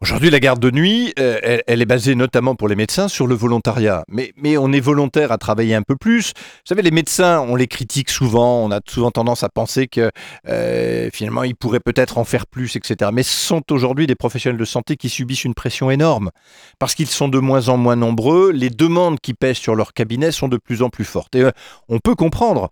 Aujourd'hui, 0.00 0.30
la 0.30 0.38
garde 0.38 0.60
de 0.60 0.70
nuit, 0.70 1.12
euh, 1.18 1.58
elle, 1.66 1.82
est 1.82 1.84
basée 1.84 2.14
notamment 2.14 2.54
pour 2.54 2.68
les 2.68 2.76
médecins 2.76 3.08
sur 3.08 3.26
le 3.26 3.34
volontariat. 3.34 4.04
Mais, 4.06 4.32
mais 4.36 4.56
on 4.56 4.70
est 4.72 4.78
volontaire 4.78 5.32
à 5.32 5.38
travailler 5.38 5.74
un 5.74 5.82
peu 5.82 5.96
plus. 5.96 6.28
Vous 6.36 6.66
savez, 6.66 6.82
les 6.82 6.92
médecins, 6.92 7.40
on 7.40 7.56
les 7.56 7.66
critique 7.66 8.08
souvent. 8.08 8.64
On 8.64 8.70
a 8.70 8.78
souvent 8.88 9.10
tendance 9.10 9.42
à 9.42 9.48
penser 9.48 9.88
que 9.88 10.12
euh, 10.46 11.10
finalement, 11.12 11.42
ils 11.42 11.56
pourraient 11.56 11.80
peut-être 11.80 12.16
en 12.16 12.22
faire 12.22 12.46
plus, 12.46 12.76
etc. 12.76 13.10
Mais 13.12 13.24
ce 13.24 13.32
sont 13.32 13.72
aujourd'hui 13.72 14.06
des 14.06 14.14
professionnels 14.14 14.56
de 14.56 14.64
santé 14.64 14.96
qui 14.96 15.08
subissent 15.08 15.44
une 15.44 15.54
pression 15.54 15.90
énorme. 15.90 16.30
Parce 16.78 16.94
qu'ils 16.94 17.08
sont 17.08 17.26
de 17.26 17.40
moins 17.40 17.68
en 17.68 17.76
moins 17.76 17.96
nombreux. 17.96 18.52
Les 18.52 18.70
demandes 18.70 19.18
qui 19.18 19.34
pèsent 19.34 19.56
sur 19.56 19.74
leur 19.74 19.94
cabinet 19.94 20.30
sont 20.30 20.46
de 20.46 20.58
plus 20.58 20.82
en 20.82 20.90
plus 20.90 21.06
fortes. 21.06 21.34
Et 21.34 21.42
euh, 21.42 21.50
on 21.88 21.98
peut 21.98 22.14
comprendre 22.14 22.70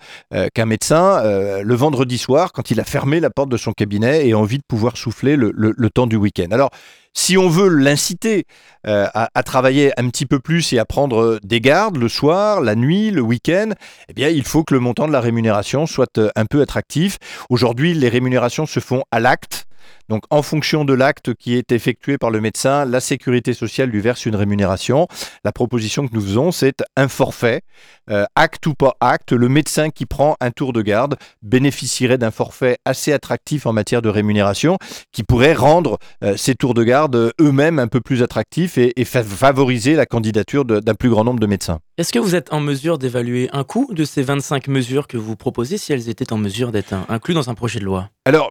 qu'un 0.55 0.67
médecin, 0.67 1.23
le 1.25 1.75
vendredi 1.75 2.19
soir, 2.19 2.53
quand 2.53 2.71
il 2.71 2.79
a 2.79 2.85
fermé 2.85 3.19
la 3.19 3.31
porte 3.31 3.49
de 3.49 3.57
son 3.57 3.73
cabinet, 3.73 4.29
ait 4.29 4.35
envie 4.35 4.59
de 4.59 4.65
pouvoir 4.67 4.97
souffler 4.97 5.35
le, 5.35 5.53
le 5.55 5.91
temps 5.91 6.07
du 6.07 6.17
week-end. 6.17 6.49
Alors, 6.53 6.71
si 7.17 7.39
on 7.39 7.49
veut 7.49 7.69
l'inciter 7.69 8.45
euh, 8.87 9.09
à, 9.15 9.43
travailler 9.43 9.91
un 9.99 10.09
petit 10.11 10.27
peu 10.27 10.39
plus 10.39 10.73
et 10.75 10.79
à 10.79 10.85
prendre 10.85 11.41
des 11.43 11.61
gardes 11.61 11.97
le 11.97 12.09
soir, 12.09 12.61
la 12.61 12.77
nuit, 12.77 13.11
le 13.11 13.23
week-end, 13.23 13.71
eh 14.09 14.13
bien, 14.13 14.29
il 14.29 14.45
faut 14.45 14.63
que 14.63 14.75
le 14.75 14.81
montant 14.81 15.09
de 15.09 15.13
la 15.13 15.21
rémunération 15.21 15.87
soit 15.87 16.19
euh, 16.19 16.29
un 16.37 16.45
peu 16.45 16.61
attractif. 16.61 17.17
Aujourd'hui, 17.49 17.95
les 17.95 18.11
rémunérations 18.11 18.67
se 18.67 18.81
font 18.81 19.03
à 19.11 19.19
l'acte. 19.19 19.66
Donc, 20.09 20.25
en 20.31 20.43
fonction 20.43 20.85
de 20.85 20.93
l'acte 20.93 21.35
qui 21.35 21.55
est 21.55 21.73
effectué 21.73 22.19
par 22.19 22.31
le 22.31 22.41
médecin, 22.41 22.85
la 22.85 23.01
sécurité 23.01 23.55
sociale 23.55 23.91
lui 23.91 24.01
verse 24.01 24.27
une 24.27 24.37
rémunération. 24.37 25.09
La 25.45 25.53
proposition 25.53 26.07
que 26.07 26.15
nous 26.15 26.21
faisons, 26.21 26.53
c'est 26.53 26.83
un 26.97 27.09
forfait, 27.09 27.63
euh, 28.11 28.25
acte 28.37 28.67
ou 28.67 28.75
pas 28.75 28.95
acte. 29.01 29.33
Le 29.33 29.49
médecin 29.49 29.91
qui 29.91 30.07
prend 30.07 30.37
un 30.41 30.51
tour 30.51 30.73
de 30.73 30.83
garde 30.83 31.17
bénéficierait 31.43 32.19
d'un 32.19 32.31
forfait 32.31 32.79
assez 32.85 33.13
attractif 33.13 33.67
en 33.67 33.73
matière 33.73 34.03
de 34.03 34.09
rémunération, 34.09 34.79
qui 35.13 35.23
pourrait 35.23 35.55
rendre 35.55 35.99
euh, 36.23 36.37
ces 36.37 36.55
tours 36.55 36.75
de 36.75 36.85
garde 36.85 37.33
eux-mêmes 37.41 37.79
un 37.79 37.89
peu 37.89 38.01
plus 38.01 38.23
attractifs 38.23 38.79
et, 38.79 38.93
favoriser 39.05 39.95
la 39.95 40.05
candidature 40.05 40.65
d'un 40.65 40.95
plus 40.95 41.09
grand 41.09 41.25
nombre 41.25 41.41
de 41.41 41.47
médecins. 41.47 41.79
Est-ce 41.97 42.13
que 42.13 42.19
vous 42.19 42.35
êtes 42.35 42.53
en 42.53 42.61
mesure 42.61 42.99
d'évaluer 42.99 43.49
un 43.53 43.65
coût 43.65 43.89
de 43.93 44.05
ces 44.05 44.23
25 44.23 44.69
mesures 44.69 45.07
que 45.07 45.17
vous 45.17 45.37
proposez 45.37 45.79
si 45.79 45.93
elles 45.93 46.09
étaient 46.09 46.33
en 46.33 46.39
mesure 46.39 46.73
d'être 46.73 46.95
incluses 47.09 47.37
dans 47.37 47.51
un 47.51 47.55
projet 47.55 47.81
de 47.81 47.85
loi? 47.85 48.11
Alors, 48.25 48.51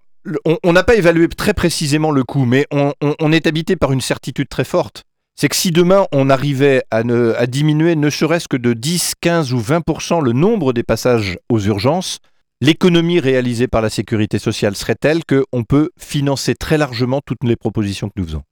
on 0.63 0.74
n'a 0.74 0.84
pas 0.84 0.96
évalué 0.96 1.27
très 1.27 1.53
précisément 1.53 2.12
le 2.12 2.24
coût, 2.24 2.46
mais 2.46 2.67
on, 2.72 3.32
est 3.32 3.48
habité 3.48 3.75
par 3.75 3.91
une 3.91 4.01
certitude 4.01 4.50
très 4.50 4.63
forte. 4.63 5.03
C'est 5.36 5.50
que 5.50 5.55
si 5.55 5.72
demain 5.72 6.05
on 6.12 6.29
arrivait 6.29 6.84
à, 6.91 7.03
diminuer 7.48 7.96
ne 7.96 8.10
serait-ce 8.10 8.48
que 8.48 8.58
de 8.58 8.74
10, 8.74 9.15
15 9.22 9.53
ou 9.53 9.60
20% 9.60 10.24
le 10.24 10.32
nombre 10.32 10.74
des 10.74 10.84
passages 10.84 11.38
aux 11.50 11.60
urgences, 11.60 12.20
l'économie 12.62 13.20
réalisée 13.20 13.67
par 13.67 13.82
la 13.82 13.89
sécurité 13.89 14.39
sociale 14.39 14.75
serait 14.75 14.96
telle 14.96 15.22
qu'on 15.25 15.63
peut 15.63 15.89
financer 16.00 16.55
très 16.55 16.77
largement 16.77 17.22
toutes 17.25 17.44
les 17.44 17.55
propositions 17.55 18.08
que 18.08 18.20
nous 18.20 18.25
faisons. 18.25 18.44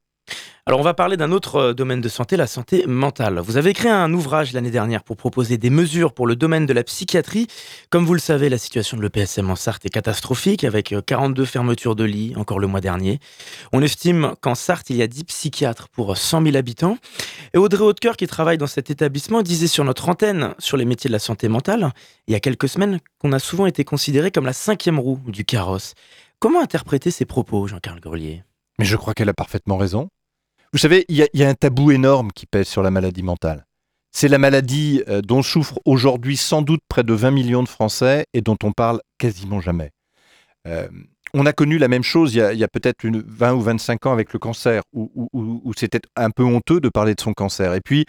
Alors 0.66 0.80
on 0.80 0.84
va 0.84 0.94
parler 0.94 1.18
d'un 1.18 1.34
autre 1.34 1.58
euh, 1.58 1.74
domaine 1.74 2.00
de 2.00 2.08
santé, 2.08 2.38
la 2.38 2.48
santé 2.48 2.86
mentale. 2.88 3.40
Vous 3.40 3.58
avez 3.58 3.74
créé 3.74 3.92
un 3.92 4.14
ouvrage 4.14 4.54
l'année 4.54 4.72
dernière 4.72 5.04
pour 5.04 5.18
proposer 5.18 5.58
des 5.58 5.70
mesures 5.70 6.14
pour 6.14 6.26
le 6.26 6.38
domaine 6.38 6.66
de 6.66 6.72
la 6.72 6.86
psychiatrie. 6.86 7.48
Comme 7.90 8.06
vous 8.06 8.14
le 8.14 8.22
savez, 8.22 8.48
la 8.48 8.58
situation 8.58 8.96
de 8.96 9.02
l'EPSM 9.02 9.50
en 9.50 9.58
Sarthe 9.58 9.86
est 9.86 9.90
catastrophique 9.90 10.64
avec 10.64 10.96
42 11.06 11.42
euh, 11.42 11.46
fermetures 11.46 11.98
de 11.98 12.06
lits 12.06 12.34
encore 12.38 12.60
le 12.60 12.68
mois 12.68 12.80
dernier. 12.80 13.20
On 13.74 13.82
estime 13.82 14.36
qu'en 14.40 14.56
Sarthe, 14.56 14.90
il 14.90 14.96
y 14.96 15.02
a 15.02 15.08
10 15.08 15.26
psychiatres 15.26 15.90
pour 15.90 16.16
100 16.16 16.44
000 16.44 16.56
habitants. 16.56 16.98
Et 17.54 17.58
Audrey 17.58 17.84
Hautecoeur, 17.84 18.16
qui 18.16 18.28
travaille 18.28 18.58
dans 18.58 18.66
cet 18.66 18.90
établissement, 18.90 19.42
disait 19.42 19.68
sur 19.68 19.84
notre 19.84 20.08
antenne 20.08 20.56
sur 20.60 20.78
les 20.78 20.86
métiers 20.86 21.10
de 21.10 21.14
la 21.14 21.20
santé 21.20 21.50
mentale, 21.50 21.92
il 22.28 22.32
y 22.32 22.36
a 22.36 22.40
quelques 22.40 22.70
semaines, 22.70 23.00
qu'on 23.20 23.34
a 23.34 23.40
souvent 23.40 23.66
été 23.66 23.84
considéré 23.84 24.32
comme 24.32 24.46
la 24.46 24.54
cinquième 24.54 24.98
roue 24.98 25.20
du 25.28 25.44
carrosse. 25.44 25.94
Comment 26.40 26.62
interpréter 26.62 27.12
ces 27.12 27.26
propos, 27.26 27.68
Jean-Carl 27.68 28.00
Grelier? 28.00 28.44
Mais 28.80 28.86
je 28.86 28.96
crois 28.96 29.14
qu'elle 29.14 29.30
a 29.30 29.34
parfaitement 29.34 29.76
raison. 29.76 30.08
Vous 30.74 30.80
savez, 30.80 31.06
il 31.08 31.28
y, 31.34 31.44
a 31.44 31.50
un 31.50 31.54
tabou 31.54 31.92
énorme 31.92 32.32
qui 32.32 32.48
pèse 32.48 32.68
sur 32.68 32.82
la 32.82 32.90
maladie 32.90 33.22
mentale. 33.22 33.68
C'est 34.12 34.28
la 34.28 34.40
maladie 34.40 35.04
euh, 35.08 35.22
dont 35.22 35.44
souffrent 35.44 35.80
aujourd'hui 35.86 36.36
sans 36.36 36.64
doute 36.64 36.82
près 36.90 37.04
de 37.04 37.14
20 37.14 37.30
millions 37.30 37.62
de 37.62 37.70
Français 37.70 38.26
et 38.34 38.42
dont 38.42 38.58
on 38.64 38.72
parle 38.72 39.00
quasiment 39.20 39.62
jamais. 39.62 39.92
Euh, 40.68 40.88
on 41.36 41.46
a 41.46 41.54
connu 41.54 41.78
la 41.78 41.88
même 41.88 42.02
chose 42.02 42.34
il 42.34 42.58
y 42.58 42.64
a, 42.64 42.68
peut-être 42.68 43.06
20 43.06 43.54
ou 43.54 43.62
25 43.62 44.08
ans 44.08 44.14
avec 44.14 44.34
le 44.34 44.40
cancer, 44.40 44.82
où, 44.94 45.74
c'était 45.78 46.02
un 46.16 46.32
peu 46.32 46.44
honteux 46.44 46.80
de 46.80 46.90
parler 46.90 47.14
de 47.14 47.22
son 47.22 47.34
cancer. 47.34 47.76
Et 47.76 47.82
puis, 47.82 48.06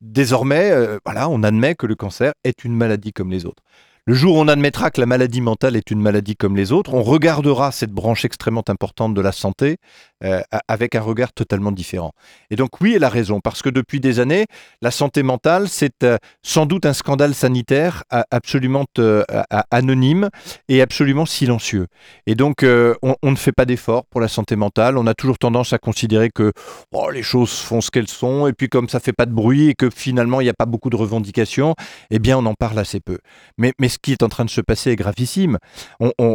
désormais, 0.00 0.72
euh, 0.72 0.98
voilà, 1.04 1.28
on 1.28 1.44
admet 1.44 1.76
que 1.76 1.86
le 1.86 1.94
cancer 1.94 2.32
est 2.42 2.64
une 2.64 2.74
maladie 2.74 3.12
comme 3.12 3.30
les 3.30 3.46
autres. 3.46 3.62
Le 4.06 4.14
jour 4.14 4.34
où 4.34 4.40
on 4.40 4.48
admettra 4.48 4.90
que 4.90 5.00
la 5.00 5.06
maladie 5.06 5.40
mentale 5.40 5.76
est 5.76 5.92
une 5.92 6.00
maladie 6.00 6.34
comme 6.34 6.56
les 6.56 6.72
autres, 6.72 6.94
on 6.94 7.04
regardera 7.04 7.70
cette 7.70 7.92
branche 7.92 8.24
extrêmement 8.24 8.64
importante 8.68 9.14
de 9.14 9.20
la 9.20 9.30
santé 9.30 9.76
euh, 10.22 10.42
avec 10.68 10.94
un 10.96 11.00
regard 11.00 11.32
totalement 11.32 11.72
différent. 11.72 12.12
Et 12.50 12.56
donc 12.56 12.82
oui, 12.82 12.92
elle 12.94 13.04
a 13.04 13.08
raison, 13.08 13.40
parce 13.40 13.62
que 13.62 13.70
depuis 13.70 14.00
des 14.00 14.20
années, 14.20 14.44
la 14.82 14.90
santé 14.90 15.22
mentale, 15.22 15.66
c'est 15.66 16.04
euh, 16.04 16.18
sans 16.42 16.66
doute 16.66 16.84
un 16.84 16.92
scandale 16.92 17.34
sanitaire 17.34 18.04
absolument 18.30 18.84
euh, 18.98 19.24
anonyme 19.70 20.28
et 20.68 20.82
absolument 20.82 21.24
silencieux. 21.24 21.86
Et 22.26 22.34
donc 22.34 22.62
on, 22.62 23.30
ne 23.30 23.36
fait 23.36 23.52
pas 23.52 23.64
d'efforts 23.64 24.04
pour 24.04 24.20
la 24.20 24.28
santé 24.28 24.56
mentale, 24.56 24.98
on 24.98 25.06
a 25.06 25.14
toujours 25.14 25.38
tendance 25.38 25.72
à 25.72 25.78
considérer 25.78 26.28
que 26.28 26.52
oh, 26.92 27.10
les 27.10 27.22
choses 27.22 27.52
font 27.52 27.80
ce 27.80 27.90
qu'elles 27.90 28.08
sont, 28.08 28.46
et 28.46 28.52
puis 28.52 28.68
comme 28.68 28.90
ça 28.90 29.00
fait 29.00 29.14
pas 29.14 29.24
de 29.24 29.32
bruit 29.32 29.68
et 29.70 29.74
que 29.74 29.88
finalement 29.88 30.42
il 30.42 30.44
n'y 30.44 30.50
a 30.50 30.54
pas 30.54 30.66
beaucoup 30.66 30.90
de 30.90 30.96
revendications, 30.96 31.74
eh 32.10 32.18
bien 32.18 32.36
on 32.36 32.44
en 32.44 32.54
parle 32.54 32.78
assez 32.78 33.00
peu. 33.00 33.18
Mais 33.56 33.72
ce 33.88 33.96
qui 33.96 34.12
est 34.12 34.22
en 34.22 34.28
train 34.28 34.44
de 34.44 34.50
se 34.50 34.60
passer 34.60 34.90
est 34.90 34.96
gravissime. 34.96 35.56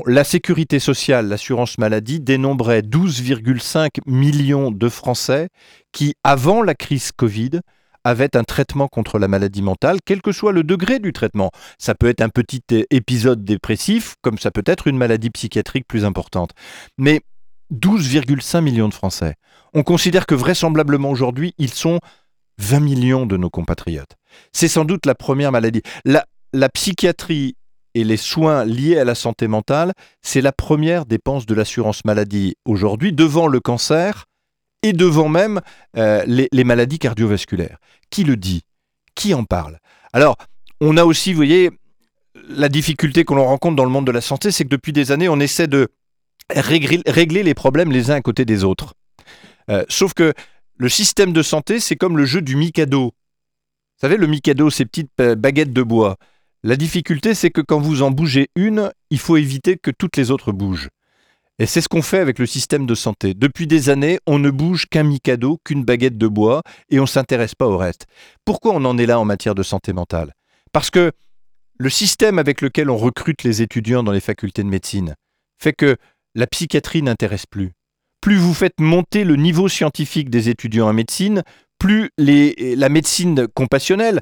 la 0.07 0.23
sécurité 0.23 0.79
sociale, 0.79 1.27
l'assurance 1.27 1.77
maladie, 1.77 2.19
dénombrait 2.19 2.81
12,5 2.81 3.74
millions 4.05 4.71
de 4.71 4.89
Français 4.89 5.49
qui, 5.91 6.15
avant 6.23 6.61
la 6.61 6.75
crise 6.75 7.11
Covid, 7.11 7.59
avaient 8.03 8.37
un 8.37 8.43
traitement 8.43 8.87
contre 8.87 9.17
la 9.17 9.27
maladie 9.27 9.63
mentale, 9.63 9.97
quel 10.05 10.21
que 10.21 10.31
soit 10.31 10.51
le 10.51 10.63
degré 10.63 10.99
du 10.99 11.11
traitement. 11.11 11.51
Ça 11.79 11.95
peut 11.95 12.07
être 12.07 12.21
un 12.21 12.29
petit 12.29 12.61
épisode 12.91 13.43
dépressif, 13.43 14.15
comme 14.21 14.37
ça 14.37 14.51
peut 14.51 14.63
être 14.65 14.87
une 14.87 14.97
maladie 14.97 15.31
psychiatrique 15.31 15.87
plus 15.87 16.05
importante. 16.05 16.51
Mais 16.97 17.21
12,5 17.73 18.61
millions 18.61 18.89
de 18.89 18.93
Français. 18.93 19.35
On 19.73 19.83
considère 19.83 20.27
que 20.27 20.35
vraisemblablement 20.35 21.09
aujourd'hui, 21.09 21.55
ils 21.57 21.73
sont 21.73 21.99
20 22.59 22.79
millions 22.79 23.25
de 23.25 23.37
nos 23.37 23.49
compatriotes. 23.49 24.15
C'est 24.53 24.67
sans 24.67 24.85
doute 24.85 25.05
la 25.07 25.15
première 25.15 25.51
maladie. 25.51 25.81
La, 26.05 26.25
la 26.53 26.69
psychiatrie 26.69 27.55
et 27.95 28.03
les 28.03 28.17
soins 28.17 28.65
liés 28.65 28.99
à 28.99 29.05
la 29.05 29.15
santé 29.15 29.47
mentale, 29.47 29.93
c'est 30.21 30.41
la 30.41 30.51
première 30.51 31.05
dépense 31.05 31.45
de 31.45 31.55
l'assurance 31.55 32.03
maladie 32.03 32.55
aujourd'hui, 32.65 33.13
devant 33.13 33.47
le 33.47 33.61
cancer 33.61 34.25
et 34.83 34.91
devant 34.93 35.29
même 35.29 35.61
euh, 35.97 36.23
les, 36.27 36.63
maladies 36.65 36.99
cardiovasculaires. 36.99 37.77
Qui 38.11 38.25
le 38.25 38.35
dit? 38.35 38.63
Qui 39.15 39.33
en 39.33 39.45
parle? 39.45 39.79
Alors, 40.11 40.35
on 40.81 40.97
a 40.97 41.05
aussi, 41.05 41.31
vous 41.31 41.37
voyez, 41.37 41.71
la 42.49 42.67
difficulté 42.67 43.23
que 43.23 43.33
l'on 43.33 43.45
rencontre 43.45 43.77
dans 43.77 43.85
le 43.85 43.89
monde 43.89 44.05
de 44.05 44.11
la 44.11 44.21
santé, 44.21 44.51
c'est 44.51 44.65
que 44.65 44.69
depuis 44.69 44.91
des 44.91 45.13
années, 45.13 45.29
on 45.29 45.39
essaie 45.39 45.67
de 45.67 45.87
régler, 46.53 47.43
les 47.43 47.53
problèmes 47.53 47.91
les 47.93 48.11
uns 48.11 48.15
à 48.15 48.21
côté 48.21 48.43
des 48.43 48.65
autres. 48.65 48.93
Euh, 49.71 49.85
sauf 49.87 50.13
que 50.13 50.33
le 50.77 50.89
système 50.89 51.31
de 51.31 51.41
santé, 51.41 51.79
c'est 51.79 51.95
comme 51.95 52.17
le 52.17 52.25
jeu 52.25 52.41
du 52.41 52.57
Mikado. 52.57 53.05
Vous 53.05 54.01
savez, 54.01 54.17
le 54.17 54.27
Mikado, 54.27 54.69
ces 54.69 54.85
petites 54.85 55.09
euh, 55.21 55.35
baguettes 55.35 55.71
de 55.71 55.81
bois. 55.81 56.17
La 56.67 56.77
difficulté, 56.77 57.35
c'est 57.35 57.51
que 57.51 57.61
quand 57.61 57.79
vous 57.79 58.01
en 58.01 58.09
bougez 58.09 58.47
une, 58.55 58.91
il 59.11 59.19
faut 59.19 59.37
éviter 59.37 59.77
que 59.77 59.91
toutes 59.91 60.17
les 60.17 60.31
autres 60.31 60.51
bougent. 60.51 60.89
Et 61.59 61.67
c'est 61.67 61.79
ce 61.79 61.87
qu'on 61.87 62.01
fait 62.01 62.17
avec 62.17 62.39
le 62.39 62.47
système 62.47 62.87
de 62.87 62.95
santé. 62.95 63.35
Depuis 63.35 63.67
des 63.67 63.91
années, 63.91 64.17
on 64.25 64.39
ne 64.39 64.49
bouge 64.49 64.87
qu'un 64.87 65.03
mikado, 65.03 65.59
qu'une 65.63 65.83
baguette 65.83 66.17
de 66.17 66.27
bois, 66.27 66.63
et 66.89 66.97
on 66.97 67.03
ne 67.03 67.07
s'intéresse 67.07 67.53
pas 67.53 67.67
au 67.67 67.77
reste. 67.77 68.07
Pourquoi 68.45 68.73
on 68.73 68.83
en 68.83 68.97
est 68.97 69.05
là 69.05 69.19
en 69.19 69.25
matière 69.25 69.53
de 69.53 69.61
santé 69.61 69.93
mentale? 69.93 70.33
Parce 70.71 70.89
que 70.89 71.11
le 71.77 71.89
système 71.91 72.39
avec 72.39 72.61
lequel 72.61 72.89
on 72.89 72.97
recrute 72.97 73.43
les 73.43 73.61
étudiants 73.61 74.01
dans 74.01 74.11
les 74.11 74.19
facultés 74.19 74.63
de 74.63 74.67
médecine 74.67 75.13
fait 75.61 75.73
que 75.73 75.97
la 76.33 76.47
psychiatrie 76.47 77.03
n'intéresse 77.03 77.45
plus. 77.45 77.73
Plus 78.21 78.37
vous 78.37 78.55
faites 78.55 78.79
monter 78.79 79.23
le 79.23 79.35
niveau 79.35 79.69
scientifique 79.69 80.31
des 80.31 80.49
étudiants 80.49 80.89
en 80.89 80.93
médecine, 80.93 81.43
plus 81.77 82.09
la 82.17 82.89
médecine 82.89 83.47
compassionnelle, 83.53 84.21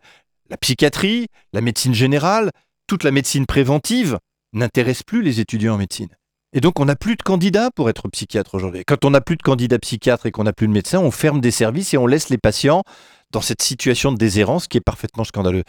la 0.49 0.57
psychiatrie, 0.57 1.27
la 1.53 1.61
médecine 1.61 1.93
générale, 1.93 2.51
toute 2.87 3.03
la 3.03 3.11
médecine 3.11 3.45
préventive 3.45 4.19
n'intéresse 4.53 5.03
plus 5.03 5.21
les 5.21 5.39
étudiants 5.39 5.75
en 5.75 5.77
médecine. 5.77 6.09
Et 6.55 6.61
donc 6.61 6.79
on 6.79 6.85
n'a 6.85 6.95
plus 6.95 7.15
de 7.15 7.23
candidats 7.23 7.71
pour 7.71 7.89
être 7.89 8.07
psychiatre 8.09 8.53
aujourd'hui. 8.53 8.83
Quand 8.85 9.05
on 9.05 9.09
n'a 9.09 9.21
plus 9.21 9.35
de 9.35 9.41
candidats 9.41 9.79
psychiatres 9.79 10.27
et 10.27 10.31
qu'on 10.31 10.43
n'a 10.43 10.53
plus 10.53 10.67
de 10.67 10.73
médecins, 10.73 10.99
on 10.99 11.09
ferme 11.09 11.41
des 11.41 11.49
services 11.49 11.93
et 11.95 11.97
on 11.97 12.05
laisse 12.05 12.29
les 12.29 12.37
patients 12.37 12.83
dans 13.31 13.41
cette 13.41 13.63
situation 13.63 14.11
de 14.11 14.17
déshérence 14.17 14.67
qui 14.67 14.77
est 14.77 14.81
parfaitement 14.81 15.23
scandaleuse. 15.23 15.63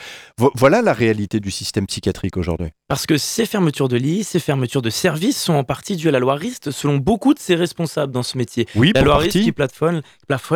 Voilà 0.54 0.82
la 0.82 0.92
réalité 0.92 1.40
du 1.40 1.50
système 1.50 1.86
psychiatrique 1.86 2.36
aujourd'hui. 2.36 2.68
Parce 2.88 3.06
que 3.06 3.16
ces 3.16 3.46
fermetures 3.46 3.88
de 3.88 3.96
lits, 3.96 4.22
ces 4.22 4.38
fermetures 4.38 4.82
de 4.82 4.90
services 4.90 5.42
sont 5.42 5.54
en 5.54 5.64
partie 5.64 5.96
dues 5.96 6.08
à 6.08 6.10
la 6.10 6.18
loi 6.18 6.34
RIST, 6.34 6.70
selon 6.70 6.98
beaucoup 6.98 7.32
de 7.32 7.38
ses 7.38 7.54
responsables 7.54 8.12
dans 8.12 8.22
ce 8.22 8.36
métier. 8.36 8.68
Oui, 8.74 8.92
la 8.94 9.00
loi 9.00 9.16
RIST 9.16 9.42
qui 9.42 9.52
plafonne, 9.52 10.02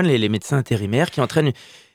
les, 0.02 0.18
les 0.18 0.28
médecins 0.28 0.58
intérimaires, 0.58 1.10
qui 1.10 1.22
entraîne 1.22 1.52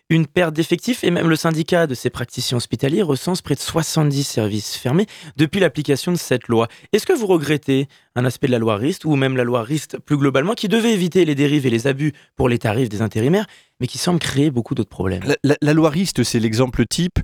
une 0.10 0.28
perte 0.28 0.54
d'effectifs 0.54 1.04
et 1.04 1.12
même 1.12 1.30
le 1.30 1.36
syndicat 1.36 1.88
de 1.88 1.96
ces 1.96 2.10
praticiens 2.10 2.58
hospitaliers 2.58 3.02
recense 3.02 3.42
près 3.42 3.56
de 3.56 3.60
70 3.60 4.24
services 4.24 4.76
fermés 4.76 5.08
depuis 5.38 5.60
l'application 5.60 6.12
de 6.12 6.18
cette 6.18 6.48
loi. 6.48 6.68
Est-ce 6.92 7.06
que 7.06 7.14
vous 7.14 7.28
regrettez 7.28 7.88
un 8.16 8.26
aspect 8.26 8.48
de 8.48 8.52
la 8.52 8.60
loi 8.60 8.76
RIST 8.76 9.06
ou 9.06 9.16
même 9.16 9.38
la 9.38 9.44
loi 9.44 9.64
RIST 9.64 9.98
plus 10.00 10.18
globalement 10.18 10.54
qui 10.54 10.68
devait 10.68 10.94
éviter 10.94 11.26
les 11.26 11.36
dérives 11.36 11.66
et 11.66 11.70
les 11.70 11.88
abus 11.88 12.14
pour 12.36 12.50
les 12.50 12.60
tarifs 12.60 12.90
des 12.90 13.02
intérimaires 13.02 13.48
mais 13.80 13.88
qui 13.88 13.98
semble 13.98 14.20
créer 14.20 14.52
beaucoup 14.52 14.76
d'autres 14.76 14.90
problèmes? 14.90 15.24
La, 15.44 15.74
loi 15.74 15.90
RIST, 15.90 16.24
c'est 16.24 16.40
l'exemple 16.40 16.86
type 16.86 17.20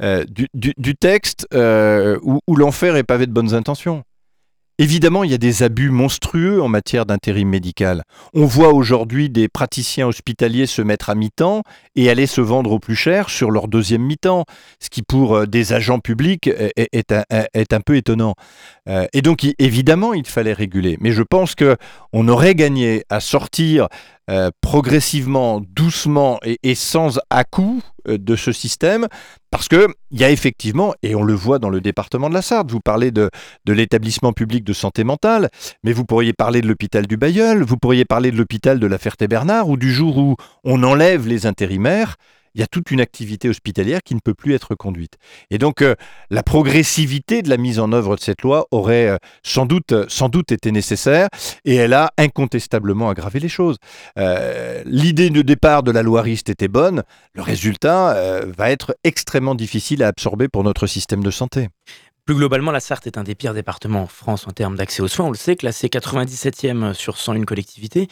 euh, 0.00 0.24
du, 0.54 0.94
texte 0.94 1.46
euh, 1.54 2.18
où 2.22 2.56
l'enfer 2.56 2.96
est 2.96 3.04
pavé 3.04 3.26
de 3.26 3.32
bonnes 3.32 3.54
intentions. 3.54 4.04
Évidemment, 4.80 5.24
il 5.24 5.32
y 5.32 5.34
a 5.34 5.38
des 5.38 5.64
abus 5.64 5.90
monstrueux 5.90 6.62
en 6.62 6.68
matière 6.68 7.04
d'intérim 7.04 7.48
médical. 7.48 8.04
On 8.32 8.44
voit 8.44 8.72
aujourd'hui 8.72 9.28
des 9.28 9.48
praticiens 9.48 10.06
hospitaliers 10.06 10.66
se 10.66 10.82
mettre 10.82 11.10
à 11.10 11.16
mi-temps 11.16 11.64
et 11.96 12.08
aller 12.10 12.26
se 12.26 12.40
vendre 12.40 12.70
au 12.70 12.78
plus 12.78 12.94
cher 12.94 13.28
sur 13.28 13.50
leur 13.50 13.66
deuxième 13.66 14.02
mi-temps, 14.02 14.44
ce 14.78 14.88
qui 14.88 15.02
pour 15.02 15.34
euh, 15.34 15.46
des 15.46 15.72
agents 15.72 15.98
publics 15.98 16.48
est, 16.76 17.12
un, 17.12 17.80
peu 17.80 17.96
étonnant. 17.96 18.36
Euh, 18.88 19.06
et 19.12 19.20
donc, 19.20 19.44
évidemment, 19.58 20.14
il 20.14 20.26
fallait 20.26 20.52
réguler. 20.52 20.96
Mais 21.00 21.10
je 21.10 21.24
pense 21.24 21.56
qu'on 21.56 22.28
aurait 22.28 22.54
gagné 22.54 23.02
à 23.10 23.18
sortir 23.18 23.88
euh, 24.30 24.50
progressivement, 24.60 25.62
doucement 25.74 26.38
et, 26.44 26.74
sans 26.74 27.18
à-coup 27.30 27.80
euh, 28.08 28.18
de 28.18 28.36
ce 28.36 28.52
système, 28.52 29.06
parce 29.50 29.68
qu'il 29.68 29.88
y 30.10 30.24
a 30.24 30.30
effectivement, 30.30 30.94
et 31.02 31.14
on 31.14 31.22
le 31.22 31.32
voit 31.32 31.58
dans 31.58 31.70
le 31.70 31.80
département 31.80 32.28
de 32.28 32.34
la 32.34 32.42
Sarthe, 32.42 32.70
vous 32.70 32.80
parlez 32.80 33.10
de, 33.10 33.30
de 33.64 33.72
l'établissement 33.72 34.32
public 34.32 34.64
de 34.64 34.72
santé 34.74 35.02
mentale, 35.02 35.48
mais 35.82 35.92
vous 35.92 36.04
pourriez 36.04 36.34
parler 36.34 36.60
de 36.60 36.68
l'hôpital 36.68 37.06
du 37.06 37.16
Bayeul, 37.16 37.62
vous 37.62 37.78
pourriez 37.78 38.04
parler 38.04 38.30
de 38.30 38.36
l'hôpital 38.36 38.78
de 38.78 38.86
la 38.86 38.98
Ferté-Bernard, 38.98 39.68
ou 39.68 39.76
du 39.76 39.92
jour 39.92 40.18
où 40.18 40.36
on 40.62 40.82
enlève 40.82 41.26
les 41.26 41.46
intérimaires, 41.46 42.16
il 42.54 42.60
y 42.60 42.64
a 42.64 42.66
toute 42.66 42.90
une 42.90 43.00
activité 43.00 43.48
hospitalière 43.48 44.00
qui 44.04 44.14
ne 44.14 44.20
peut 44.20 44.34
plus 44.34 44.54
être 44.54 44.74
conduite. 44.74 45.14
Et 45.50 45.58
donc, 45.58 45.82
euh, 45.82 45.94
la 46.30 46.42
progressivité 46.42 47.42
de 47.42 47.48
la 47.48 47.56
mise 47.56 47.78
en 47.78 47.92
œuvre 47.92 48.16
de 48.16 48.20
cette 48.20 48.42
loi 48.42 48.66
aurait 48.70 49.08
euh, 49.08 49.16
sans, 49.42 49.66
doute, 49.66 49.94
sans 50.08 50.28
doute 50.28 50.52
été 50.52 50.72
nécessaire 50.72 51.28
et 51.64 51.76
elle 51.76 51.94
a 51.94 52.12
incontestablement 52.18 53.10
aggravé 53.10 53.40
les 53.40 53.48
choses. 53.48 53.76
Euh, 54.18 54.82
l'idée 54.84 55.30
de 55.30 55.42
départ 55.42 55.82
de 55.82 55.90
la 55.90 56.02
loi 56.02 56.22
RIST 56.22 56.50
était 56.50 56.68
bonne, 56.68 57.02
le 57.34 57.42
résultat 57.42 58.42
va 58.56 58.70
être 58.70 58.96
extrêmement 59.04 59.54
difficile 59.54 60.02
à 60.02 60.08
absorber 60.08 60.48
pour 60.48 60.64
notre 60.64 60.86
système 60.86 61.22
de 61.22 61.30
santé. 61.30 61.68
Plus 62.28 62.34
globalement, 62.34 62.72
la 62.72 62.80
Sarthe 62.80 63.06
est 63.06 63.16
un 63.16 63.24
des 63.24 63.34
pires 63.34 63.54
départements 63.54 64.02
en 64.02 64.06
France 64.06 64.46
en 64.46 64.50
termes 64.50 64.76
d'accès 64.76 65.00
aux 65.00 65.08
soins. 65.08 65.26
On 65.26 65.30
le 65.30 65.36
sait, 65.36 65.56
classé 65.56 65.88
97e 65.88 66.92
sur 66.92 67.16
101 67.16 67.44
collectivités. 67.44 68.08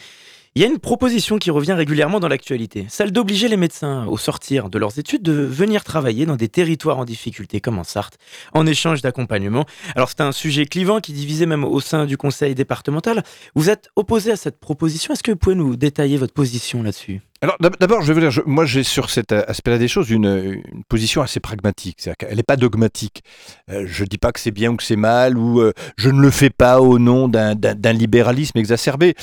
Il 0.57 0.61
y 0.61 0.63
a 0.63 0.67
une 0.67 0.79
proposition 0.79 1.37
qui 1.37 1.51
revient 1.51 1.73
régulièrement 1.73 2.19
dans 2.19 2.27
l'actualité, 2.27 2.87
celle 2.89 3.11
d'obliger 3.11 3.47
les 3.47 3.57
médecins 3.57 4.07
au 4.07 4.17
sortir 4.17 4.71
de 4.71 4.79
leurs 4.79 4.97
études 4.97 5.21
de 5.21 5.33
venir 5.33 5.83
travailler 5.83 6.25
dans 6.25 6.35
des 6.35 6.49
territoires 6.49 6.97
en 6.97 7.05
difficulté 7.05 7.61
comme 7.61 7.77
en 7.77 7.83
Sarthe, 7.83 8.17
en 8.55 8.65
échange 8.65 9.03
d'accompagnement. 9.03 9.67
Alors 9.95 10.09
c'est 10.09 10.21
un 10.21 10.31
sujet 10.31 10.65
clivant 10.65 10.99
qui 10.99 11.13
divisait 11.13 11.45
même 11.45 11.63
au 11.63 11.79
sein 11.79 12.07
du 12.07 12.17
conseil 12.17 12.55
départemental. 12.55 13.23
Vous 13.53 13.69
êtes 13.69 13.89
opposé 13.95 14.31
à 14.31 14.35
cette 14.35 14.59
proposition, 14.59 15.13
est-ce 15.13 15.21
que 15.21 15.29
vous 15.29 15.37
pouvez 15.37 15.55
nous 15.55 15.75
détailler 15.75 16.17
votre 16.17 16.33
position 16.33 16.81
là-dessus? 16.81 17.21
Alors 17.41 17.57
d'abord, 17.59 18.01
je 18.01 18.11
veux 18.11 18.19
dire, 18.19 18.41
moi 18.47 18.65
j'ai 18.65 18.81
sur 18.81 19.11
cet 19.11 19.31
aspect-là 19.31 19.77
des 19.77 19.87
choses 19.87 20.09
une, 20.09 20.63
position 20.89 21.21
assez 21.21 21.39
pragmatique, 21.39 21.97
c'est-à-dire 21.99 22.17
qu'elle 22.17 22.35
n'est 22.35 22.41
pas 22.41 22.55
dogmatique. 22.55 23.21
Euh, 23.69 23.83
je 23.85 24.01
ne 24.01 24.07
dis 24.07 24.17
pas 24.17 24.31
que 24.31 24.39
c'est 24.39 24.49
bien 24.49 24.71
ou 24.71 24.75
que 24.75 24.83
c'est 24.83 24.95
mal, 24.95 25.37
ou 25.37 25.61
euh, 25.61 25.73
je 25.97 26.09
ne 26.09 26.19
le 26.19 26.31
fais 26.31 26.49
pas 26.49 26.81
au 26.81 26.97
nom 26.97 27.27
d'un 27.27 27.93
libéralisme 27.93 28.57
exacerbé. 28.57 29.13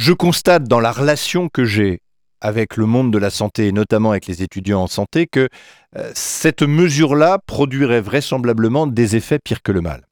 Je 0.00 0.12
constate 0.12 0.64
dans 0.64 0.80
la 0.80 0.92
relation 0.92 1.48
que 1.48 1.64
j'ai 1.64 2.00
avec 2.40 2.76
le 2.76 2.86
monde 2.86 3.12
de 3.12 3.18
la 3.18 3.28
santé, 3.28 3.66
et 3.66 3.72
notamment 3.72 4.12
avec 4.12 4.26
les 4.26 4.42
étudiants 4.42 4.82
en 4.82 4.86
santé, 4.86 5.26
que 5.26 5.48
euh, 5.96 6.10
cette 6.14 6.62
mesure-là 6.62 7.38
produirait 7.46 8.00
vraisemblablement 8.00 8.86
des 8.86 9.16
effets 9.16 9.38
pires 9.38 9.62
que 9.62 9.72
le 9.72 9.82
mal. 9.82 10.06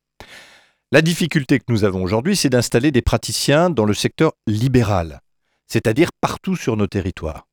La 0.92 1.01
difficulté 1.01 1.59
que 1.59 1.64
nous 1.68 1.85
avons 1.85 2.03
aujourd'hui, 2.03 2.37
c'est 2.37 2.51
d'installer 2.51 2.90
des 2.92 3.03
praticiens 3.03 3.70
dans 3.70 3.87
le 3.87 3.94
secteur 3.94 4.33
libéral 4.46 5.20
c'est-à-dire 5.68 6.09
partout 6.20 6.57
sur 6.57 6.77
nos 6.77 6.87
territoires. 6.87 7.46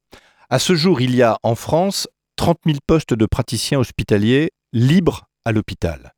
À 0.49 0.57
ce 0.57 0.73
jour, 0.75 1.01
il 1.01 1.15
y 1.15 1.21
a 1.21 1.37
en 1.43 1.55
France 1.55 2.07
30 2.37 2.59
000 2.65 2.77
postes 2.87 3.13
de 3.13 3.25
praticiens 3.25 3.79
hospitaliers 3.79 4.51
libres 4.73 5.25
à 5.43 5.51
l'hôpital. 5.51 6.14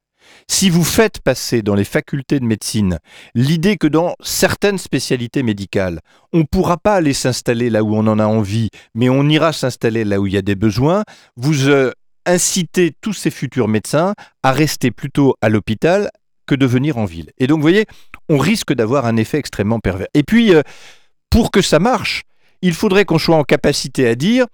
Si 0.48 0.70
vous 0.70 0.84
faites 0.84 1.20
passer 1.22 1.62
dans 1.62 1.76
les 1.76 1.84
facultés 1.84 2.40
de 2.40 2.46
médecine 2.46 3.00
l'idée 3.36 3.78
que 3.78 3.88
dans 3.88 4.16
certaines 4.22 4.78
spécialités 4.78 5.44
médicales, 5.44 6.00
on 6.34 6.40
ne 6.40 6.44
pourra 6.44 6.78
pas 6.78 6.96
aller 6.96 7.14
s'installer 7.14 7.70
là 7.70 7.84
où 7.84 7.96
on 7.96 8.08
en 8.08 8.20
a 8.20 8.26
envie, 8.26 8.70
mais 8.96 9.10
on 9.10 9.28
ira 9.28 9.54
s'installer 9.54 10.04
là 10.04 10.20
où 10.20 10.28
il 10.28 10.34
y 10.34 10.38
a 10.38 10.42
des 10.42 10.56
besoins, 10.56 11.04
vous 11.36 11.68
euh, 11.68 11.92
incitez 12.26 12.94
tous 13.02 13.14
ces 13.14 13.32
futurs 13.32 13.68
médecins 13.68 14.14
à 14.44 14.52
rester 14.52 14.92
plutôt 14.92 15.36
à 15.42 15.50
l'hôpital 15.50 16.10
que 16.46 16.56
de 16.56 16.66
venir 16.66 16.98
en 16.98 17.06
ville. 17.06 17.32
Et 17.38 17.48
donc, 17.48 17.58
vous 17.58 17.64
voyez, 17.64 17.86
on 18.30 18.38
risque 18.38 18.74
d'avoir 18.74 19.06
un 19.06 19.18
effet 19.18 19.38
extrêmement 19.38 19.80
pervers. 19.80 20.08
Et 20.14 20.24
puis, 20.24 20.54
euh, 20.54 20.62
pour 21.30 21.52
que 21.52 21.62
ça 21.62 21.80
marche, 21.80 22.24
il 22.62 22.74
faudrait 22.74 23.06
qu'on 23.06 23.20
soit 23.20 23.36
en 23.36 23.44
capacité 23.44 24.08
à 24.08 24.16
dire 24.16 24.46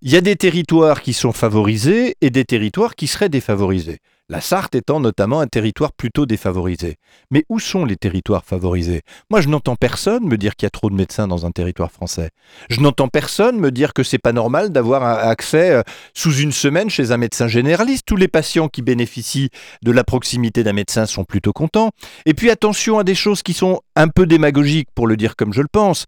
il 0.00 0.12
y 0.12 0.16
a 0.16 0.20
des 0.20 0.36
territoires 0.36 1.02
qui 1.02 1.12
sont 1.12 1.32
favorisés 1.32 2.14
et 2.20 2.30
des 2.30 2.44
territoires 2.44 2.94
qui 2.94 3.08
seraient 3.08 3.28
défavorisés. 3.28 3.98
La 4.30 4.42
Sarthe 4.42 4.74
étant 4.74 5.00
notamment 5.00 5.40
un 5.40 5.46
territoire 5.46 5.94
plutôt 5.94 6.26
défavorisé. 6.26 6.96
Mais 7.30 7.46
où 7.48 7.58
sont 7.58 7.86
les 7.86 7.96
territoires 7.96 8.44
favorisés? 8.44 9.00
Moi, 9.30 9.40
je 9.40 9.48
n'entends 9.48 9.74
personne 9.74 10.26
me 10.26 10.36
dire 10.36 10.54
qu'il 10.54 10.66
y 10.66 10.68
a 10.68 10.70
trop 10.70 10.90
de 10.90 10.94
médecins 10.94 11.26
dans 11.26 11.46
un 11.46 11.50
territoire 11.50 11.90
français. 11.90 12.28
Je 12.68 12.82
n'entends 12.82 13.08
personne 13.08 13.58
me 13.58 13.70
dire 13.70 13.94
que 13.94 14.02
c'est 14.02 14.18
pas 14.18 14.34
normal 14.34 14.68
d'avoir 14.70 15.02
accès 15.02 15.70
euh, 15.70 15.82
sous 16.12 16.34
une 16.36 16.52
semaine 16.52 16.90
chez 16.90 17.10
un 17.10 17.16
médecin 17.16 17.48
généraliste. 17.48 18.04
Tous 18.04 18.16
les 18.16 18.28
patients 18.28 18.68
qui 18.68 18.82
bénéficient 18.82 19.48
de 19.80 19.92
la 19.92 20.04
proximité 20.04 20.62
d'un 20.62 20.74
médecin 20.74 21.06
sont 21.06 21.24
plutôt 21.24 21.54
contents. 21.54 21.92
Et 22.26 22.34
puis 22.34 22.50
attention 22.50 22.98
à 22.98 23.04
des 23.04 23.14
choses 23.14 23.42
qui 23.42 23.54
sont 23.54 23.80
un 23.96 24.08
peu 24.08 24.26
démagogiques, 24.26 24.88
pour 24.94 25.06
le 25.06 25.16
dire 25.16 25.36
comme 25.36 25.54
je 25.54 25.62
le 25.62 25.68
pense. 25.72 26.04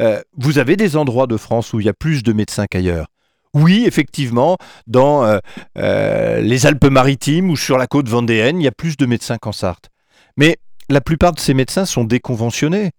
Euh, 0.00 0.20
vous 0.36 0.58
avez 0.58 0.74
des 0.74 0.96
endroits 0.96 1.28
de 1.28 1.36
France 1.36 1.72
où 1.72 1.78
il 1.78 1.86
y 1.86 1.88
a 1.88 1.94
plus 1.94 2.24
de 2.24 2.32
médecins 2.32 2.66
qu'ailleurs? 2.66 3.06
Oui, 3.54 3.84
effectivement, 3.86 4.56
dans 4.86 5.24
euh, 5.24 5.38
euh, 5.76 6.40
les 6.40 6.66
Alpes-Maritimes 6.66 7.50
ou 7.50 7.56
sur 7.56 7.78
la 7.78 7.86
côte 7.86 8.08
vendéenne, 8.08 8.60
il 8.60 8.64
y 8.64 8.68
a 8.68 8.72
plus 8.72 8.96
de 8.96 9.06
médecins 9.06 9.38
qu'en 9.38 9.52
Sarthe. 9.52 9.88
Mais 10.36 10.58
la 10.88 11.00
plupart 11.00 11.32
de 11.32 11.40
ces 11.40 11.54
médecins 11.54 11.84
sont 11.84 12.04
déconventionnés. 12.04 12.92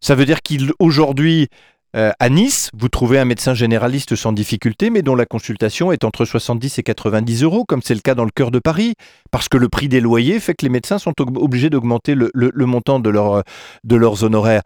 Ça 0.00 0.14
veut 0.14 0.26
dire 0.26 0.40
qu'aujourd'hui, 0.42 1.48
euh, 1.96 2.10
à 2.18 2.28
Nice, 2.28 2.70
vous 2.74 2.88
trouvez 2.88 3.18
un 3.18 3.24
médecin 3.24 3.54
généraliste 3.54 4.14
sans 4.14 4.32
difficulté, 4.32 4.90
mais 4.90 5.02
dont 5.02 5.14
la 5.14 5.26
consultation 5.26 5.90
est 5.92 6.04
entre 6.04 6.24
70 6.24 6.78
et 6.78 6.82
90 6.82 7.42
euros, 7.44 7.64
comme 7.64 7.82
c'est 7.82 7.94
le 7.94 8.00
cas 8.00 8.14
dans 8.14 8.24
le 8.24 8.30
cœur 8.30 8.50
de 8.50 8.58
Paris, 8.58 8.94
parce 9.30 9.48
que 9.48 9.56
le 9.56 9.68
prix 9.68 9.88
des 9.88 10.00
loyers 10.00 10.40
fait 10.40 10.54
que 10.54 10.66
les 10.66 10.70
médecins 10.70 10.98
sont 10.98 11.14
obligés 11.18 11.70
d'augmenter 11.70 12.14
le, 12.14 12.30
montant 12.66 13.00
de, 13.00 13.10
de 13.10 13.96
leurs 13.96 14.24
honoraires. 14.24 14.62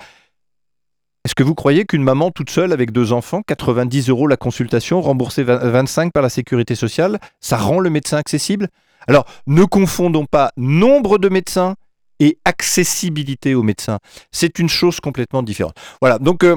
Est-ce 1.25 1.37
que 1.37 1.45
vous 1.45 1.55
croyez 1.55 1.85
qu'une 1.85 2.03
maman 2.03 2.31
toute 2.33 2.51
seule 2.51 2.73
avec 2.73 2.91
deux 2.91 3.13
enfants, 3.13 3.43
90 3.47 4.09
euros 4.09 4.27
la 4.27 4.37
consultation, 4.37 5.01
remboursée 5.01 5.45
25 5.45 6.13
par 6.13 6.23
la 6.23 6.29
sécurité 6.29 6.75
sociale, 6.75 7.21
ça 7.41 7.57
rend 7.57 7.79
le 7.79 7.91
médecin 7.91 8.17
accessible? 8.17 8.69
Alors, 9.07 9.25
ne 9.47 9.65
confondons 9.65 10.27
pas 10.27 10.51
nombre 10.57 11.19
de 11.19 11.29
médecins 11.29 11.77
et 12.19 12.39
accessibilité 12.45 13.55
aux 13.55 13.63
médecins. 13.63 13.99
C'est 14.33 14.59
une 14.59 14.69
chose 14.69 15.01
complètement 15.01 15.43
différente. 15.43 15.77
Voilà, 16.01 16.19
donc 16.19 16.45
euh, 16.45 16.57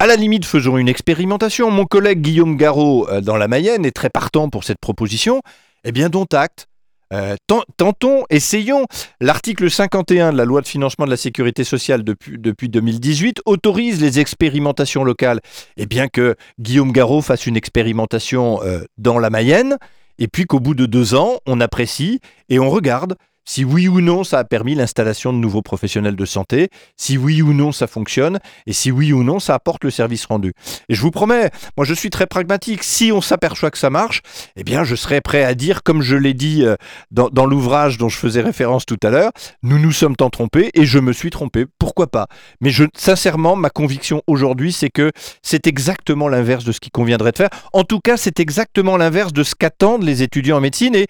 à 0.00 0.06
la 0.06 0.16
limite, 0.16 0.44
faisons 0.44 0.78
une 0.78 0.88
expérimentation. 0.88 1.70
Mon 1.70 1.84
collègue 1.84 2.20
Guillaume 2.20 2.56
Garot, 2.56 3.08
euh, 3.08 3.20
dans 3.20 3.36
la 3.36 3.48
Mayenne, 3.48 3.84
est 3.84 3.92
très 3.92 4.10
partant 4.10 4.48
pour 4.48 4.64
cette 4.64 4.78
proposition. 4.80 5.40
Eh 5.84 5.92
bien, 5.92 6.08
dont 6.08 6.26
acte. 6.32 6.66
Euh, 7.12 7.36
tentons, 7.76 8.24
essayons. 8.30 8.86
L'article 9.20 9.70
51 9.70 10.32
de 10.32 10.36
la 10.36 10.44
loi 10.44 10.60
de 10.60 10.66
financement 10.66 11.06
de 11.06 11.10
la 11.10 11.16
sécurité 11.16 11.64
sociale 11.64 12.04
depuis, 12.04 12.38
depuis 12.38 12.68
2018 12.68 13.42
autorise 13.46 14.00
les 14.00 14.20
expérimentations 14.20 15.04
locales. 15.04 15.40
Et 15.76 15.86
bien 15.86 16.08
que 16.08 16.36
Guillaume 16.60 16.92
Garot 16.92 17.22
fasse 17.22 17.46
une 17.46 17.56
expérimentation 17.56 18.62
euh, 18.62 18.84
dans 18.98 19.18
la 19.18 19.30
Mayenne, 19.30 19.78
et 20.18 20.28
puis 20.28 20.44
qu'au 20.44 20.60
bout 20.60 20.74
de 20.74 20.86
deux 20.86 21.14
ans, 21.14 21.38
on 21.46 21.60
apprécie 21.60 22.20
et 22.48 22.58
on 22.58 22.70
regarde 22.70 23.16
si 23.48 23.64
oui 23.64 23.88
ou 23.88 24.02
non 24.02 24.24
ça 24.24 24.38
a 24.38 24.44
permis 24.44 24.74
l'installation 24.74 25.32
de 25.32 25.38
nouveaux 25.38 25.62
professionnels 25.62 26.16
de 26.16 26.24
santé, 26.26 26.68
si 26.98 27.16
oui 27.16 27.40
ou 27.40 27.54
non 27.54 27.72
ça 27.72 27.86
fonctionne, 27.86 28.40
et 28.66 28.74
si 28.74 28.92
oui 28.92 29.14
ou 29.14 29.24
non 29.24 29.40
ça 29.40 29.54
apporte 29.54 29.84
le 29.84 29.90
service 29.90 30.26
rendu. 30.26 30.52
Et 30.90 30.94
je 30.94 31.00
vous 31.00 31.10
promets, 31.10 31.50
moi 31.78 31.86
je 31.86 31.94
suis 31.94 32.10
très 32.10 32.26
pragmatique, 32.26 32.84
si 32.84 33.10
on 33.10 33.22
s'aperçoit 33.22 33.70
que 33.70 33.78
ça 33.78 33.88
marche, 33.88 34.20
eh 34.56 34.64
bien 34.64 34.84
je 34.84 34.94
serai 34.94 35.22
prêt 35.22 35.44
à 35.44 35.54
dire, 35.54 35.82
comme 35.82 36.02
je 36.02 36.14
l'ai 36.14 36.34
dit 36.34 36.62
euh, 36.62 36.76
dans, 37.10 37.46
l'ouvrage 37.46 37.96
dont 37.96 38.10
je 38.10 38.18
faisais 38.18 38.42
référence 38.42 38.84
tout 38.84 38.98
à 39.02 39.08
l'heure, 39.08 39.32
nous 39.62 39.78
nous 39.78 39.92
sommes 39.92 40.14
tant 40.14 40.28
trompés, 40.28 40.70
et 40.74 40.84
je 40.84 40.98
me 40.98 41.14
suis 41.14 41.30
trompé, 41.30 41.64
pourquoi 41.78 42.08
pas? 42.08 42.26
Mais 42.60 42.70
sincèrement, 42.94 43.56
ma 43.56 43.70
conviction 43.70 44.22
aujourd'hui, 44.26 44.72
c'est 44.72 44.90
que 44.90 45.10
c'est 45.40 45.66
exactement 45.66 46.28
l'inverse 46.28 46.64
de 46.64 46.72
ce 46.72 46.80
qui 46.80 46.90
conviendrait 46.90 47.32
de 47.32 47.38
faire. 47.38 47.50
En 47.72 47.84
tout 47.84 48.00
cas, 48.00 48.18
c'est 48.18 48.40
exactement 48.40 48.98
l'inverse 48.98 49.32
de 49.32 49.42
ce 49.42 49.54
qu'attendent 49.54 50.02
les 50.02 50.22
étudiants 50.22 50.58
en 50.58 50.60
médecine, 50.60 50.94
et 50.94 51.06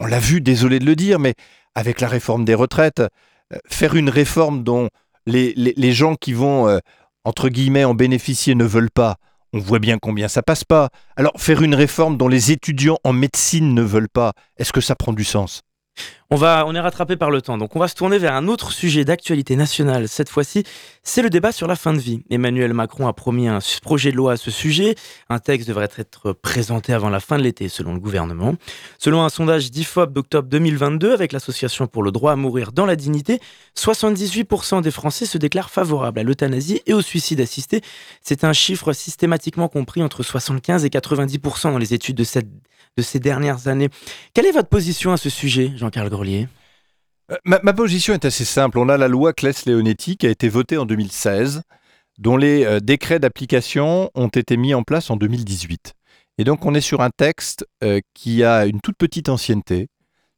on 0.00 0.06
l'a 0.06 0.18
vu, 0.18 0.40
désolé 0.40 0.78
de 0.78 0.84
le 0.84 0.96
dire, 0.96 1.18
mais 1.18 1.34
avec 1.74 2.00
la 2.00 2.08
réforme 2.08 2.44
des 2.44 2.54
retraites, 2.54 3.00
euh, 3.00 3.58
faire 3.66 3.94
une 3.94 4.10
réforme 4.10 4.62
dont 4.62 4.88
les, 5.26 5.92
gens 5.92 6.14
qui 6.14 6.32
vont, 6.32 6.68
euh, 6.68 6.78
entre 7.24 7.48
guillemets, 7.48 7.84
en 7.84 7.94
bénéficier 7.94 8.54
ne 8.54 8.64
veulent 8.64 8.90
pas, 8.90 9.16
on 9.52 9.58
voit 9.58 9.78
bien 9.78 9.98
combien 9.98 10.28
ça 10.28 10.42
passe 10.42 10.64
pas. 10.64 10.90
Alors 11.16 11.32
faire 11.38 11.62
une 11.62 11.74
réforme 11.74 12.16
dont 12.16 12.28
les 12.28 12.52
étudiants 12.52 12.98
en 13.04 13.12
médecine 13.12 13.74
ne 13.74 13.82
veulent 13.82 14.08
pas, 14.08 14.32
est-ce 14.56 14.72
que 14.72 14.80
ça 14.80 14.96
prend 14.96 15.12
du 15.12 15.24
sens? 15.24 15.62
On, 16.30 16.36
va, 16.36 16.64
on 16.66 16.74
est 16.74 16.80
rattrapé 16.80 17.16
par 17.16 17.30
le 17.30 17.42
temps, 17.42 17.58
donc 17.58 17.76
on 17.76 17.78
va 17.78 17.88
se 17.88 17.94
tourner 17.94 18.18
vers 18.18 18.34
un 18.34 18.48
autre 18.48 18.72
sujet 18.72 19.04
d'actualité 19.04 19.56
nationale. 19.56 20.08
Cette 20.08 20.28
fois-ci, 20.28 20.64
c'est 21.02 21.22
le 21.22 21.30
débat 21.30 21.52
sur 21.52 21.66
la 21.66 21.76
fin 21.76 21.92
de 21.92 21.98
vie. 21.98 22.22
Emmanuel 22.30 22.72
Macron 22.72 23.06
a 23.06 23.12
promis 23.12 23.46
un 23.46 23.58
projet 23.82 24.10
de 24.10 24.16
loi 24.16 24.32
à 24.32 24.36
ce 24.36 24.50
sujet. 24.50 24.94
Un 25.28 25.38
texte 25.38 25.68
devrait 25.68 25.88
être 25.98 26.32
présenté 26.32 26.92
avant 26.92 27.10
la 27.10 27.20
fin 27.20 27.36
de 27.38 27.42
l'été, 27.42 27.68
selon 27.68 27.94
le 27.94 28.00
gouvernement. 28.00 28.54
Selon 28.98 29.22
un 29.22 29.28
sondage 29.28 29.70
d'IFOP 29.70 30.12
d'octobre 30.12 30.48
2022 30.48 31.12
avec 31.12 31.32
l'Association 31.32 31.86
pour 31.86 32.02
le 32.02 32.10
droit 32.10 32.32
à 32.32 32.36
mourir 32.36 32.72
dans 32.72 32.86
la 32.86 32.96
dignité, 32.96 33.40
78% 33.76 34.82
des 34.82 34.90
Français 34.90 35.26
se 35.26 35.38
déclarent 35.38 35.70
favorables 35.70 36.18
à 36.18 36.22
l'euthanasie 36.22 36.80
et 36.86 36.94
au 36.94 37.02
suicide 37.02 37.40
assisté. 37.40 37.82
C'est 38.22 38.44
un 38.44 38.52
chiffre 38.52 38.92
systématiquement 38.92 39.68
compris 39.68 40.02
entre 40.02 40.22
75 40.22 40.84
et 40.84 40.88
90% 40.88 41.72
dans 41.72 41.78
les 41.78 41.94
études 41.94 42.16
de 42.16 42.24
ces 42.24 43.20
dernières 43.20 43.68
années. 43.68 43.88
Quelle 44.32 44.46
est 44.46 44.52
votre 44.52 44.68
position 44.68 45.12
à 45.12 45.16
ce 45.16 45.28
sujet, 45.28 45.72
Jean-Carl 45.76 46.08
Euh, 47.32 47.36
ma, 47.44 47.72
position 47.72 48.14
est 48.14 48.24
assez 48.24 48.44
simple. 48.44 48.78
On 48.78 48.88
a 48.88 48.96
la 48.96 49.08
loi 49.08 49.32
Claes-Leonetti 49.32 50.16
qui 50.16 50.26
a 50.26 50.30
été 50.30 50.48
votée 50.48 50.76
en 50.76 50.84
2016, 50.84 51.62
dont 52.18 52.36
les 52.36 52.64
euh, 52.64 52.80
décrets 52.80 53.18
d'application 53.18 54.10
ont 54.14 54.28
été 54.28 54.56
mis 54.56 54.74
en 54.74 54.82
place 54.82 55.10
en 55.10 55.16
2018. 55.16 55.94
Et 56.36 56.44
donc 56.44 56.66
on 56.66 56.74
est 56.74 56.80
sur 56.80 57.00
un 57.00 57.10
texte 57.10 57.66
euh, 57.82 58.00
qui 58.12 58.44
a 58.44 58.66
une 58.66 58.80
toute 58.80 58.96
petite 58.98 59.28
ancienneté, 59.28 59.88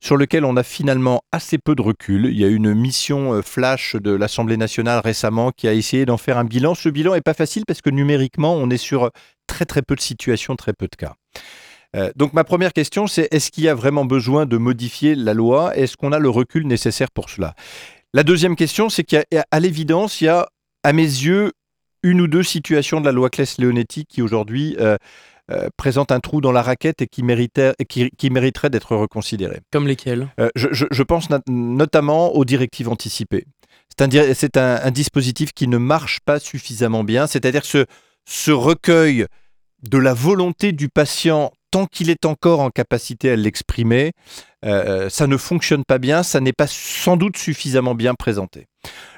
sur 0.01 0.17
lequel 0.17 0.45
on 0.45 0.57
a 0.57 0.63
finalement 0.63 1.23
assez 1.33 1.59
peu 1.59 1.75
de 1.75 1.83
recul. 1.83 2.27
Il 2.27 2.39
y 2.39 2.45
a 2.45 2.49
une 2.49 2.75
mission 2.75 3.43
flash 3.43 3.97
de 3.97 4.13
l'Assemblée 4.13 4.59
nationale 4.59 5.01
récemment 5.03 5.51
qui 5.51 5.67
a 5.69 5.73
essayé 5.73 6.05
d'en 6.05 6.19
faire 6.19 6.39
un 6.39 6.45
bilan. 6.45 6.75
Ce 6.75 6.89
bilan 6.91 7.15
n'est 7.15 7.23
pas 7.23 7.35
facile 7.35 7.65
parce 7.67 7.81
que 7.81 7.91
numériquement, 7.91 8.55
on 8.55 8.69
est 8.69 8.77
sur 8.77 9.11
très 9.47 9.65
très 9.65 9.83
peu 9.83 9.97
de 9.97 10.01
situations, 10.01 10.55
très 10.55 10.75
peu 10.75 10.87
de 10.87 10.97
cas. 10.97 11.15
Euh, 11.97 12.11
donc 12.17 12.33
ma 12.33 12.45
première 12.45 12.73
question, 12.73 13.07
c'est 13.07 13.29
est-ce 13.31 13.51
qu'il 13.51 13.65
y 13.65 13.69
a 13.69 13.75
vraiment 13.75 14.05
besoin 14.05 14.47
de 14.47 14.57
modifier 14.57 15.15
la 15.15 15.35
loi? 15.35 15.77
Est-ce 15.77 15.97
qu'on 15.97 16.13
a 16.13 16.19
le 16.19 16.29
recul 16.29 16.67
nécessaire 16.67 17.11
pour 17.11 17.31
cela? 17.31 17.55
La 18.13 18.23
deuxième 18.23 18.57
question, 18.57 18.89
c'est 18.89 19.05
qu'à 19.05 19.25
l'évidence, 19.59 20.21
il 20.21 20.25
y 20.25 20.29
a, 20.29 20.49
à 20.83 20.93
mes 20.93 21.03
yeux, 21.03 21.53
une 22.03 22.21
ou 22.21 22.29
deux 22.29 22.43
situations 22.43 23.01
de 23.01 23.07
la 23.07 23.13
loi 23.13 23.31
Claes-Leonetti 23.31 24.05
qui 24.07 24.23
aujourd'hui 24.23 24.77
euh, 24.79 24.97
présentent 25.77 26.13
un 26.13 26.21
trou 26.21 26.41
dans 26.41 26.53
la 26.53 26.63
raquette 26.63 27.03
et 27.03 27.07
qui, 27.07 27.23
méritaient, 27.23 27.75
qui, 27.89 28.11
qui 28.11 28.31
mériteraient 28.31 28.71
d'être 28.71 28.95
reconsidérés. 28.95 29.61
Comme 29.73 29.89
lesquels 29.89 30.29
je, 30.55 30.69
je, 30.73 31.03
pense 31.03 31.29
notamment 31.49 32.35
aux 32.35 32.45
directives 32.45 32.89
anticipées. 32.89 33.45
C'est 33.99 34.57
un, 34.57 34.81
un, 34.83 34.91
dispositif 34.91 35.53
qui 35.53 35.69
ne 35.69 35.79
marche 35.79 36.21
pas 36.21 36.39
suffisamment 36.39 37.03
bien, 37.03 37.27
c'est-à-dire 37.27 37.65
ce, 37.65 37.87
ce 38.27 38.51
recueil 38.51 39.27
de 39.83 39.99
la 39.99 40.15
volonté 40.15 40.73
du 40.73 40.89
patient 40.89 41.53
tant 41.77 41.85
qu'il 41.85 42.09
est 42.09 42.25
encore 42.25 42.61
en 42.61 42.71
capacité 42.71 43.31
à 43.31 43.37
l'exprimer, 43.37 44.13
euh, 44.65 45.11
ça 45.11 45.27
ne 45.27 45.37
fonctionne 45.37 45.85
pas 45.85 45.99
bien, 45.99 46.23
ça 46.23 46.41
n'est 46.41 46.55
pas 46.55 46.67
sans 46.67 47.19
doute 47.19 47.37
suffisamment 47.37 47.95
bien 47.95 48.15
présenté. 48.15 48.65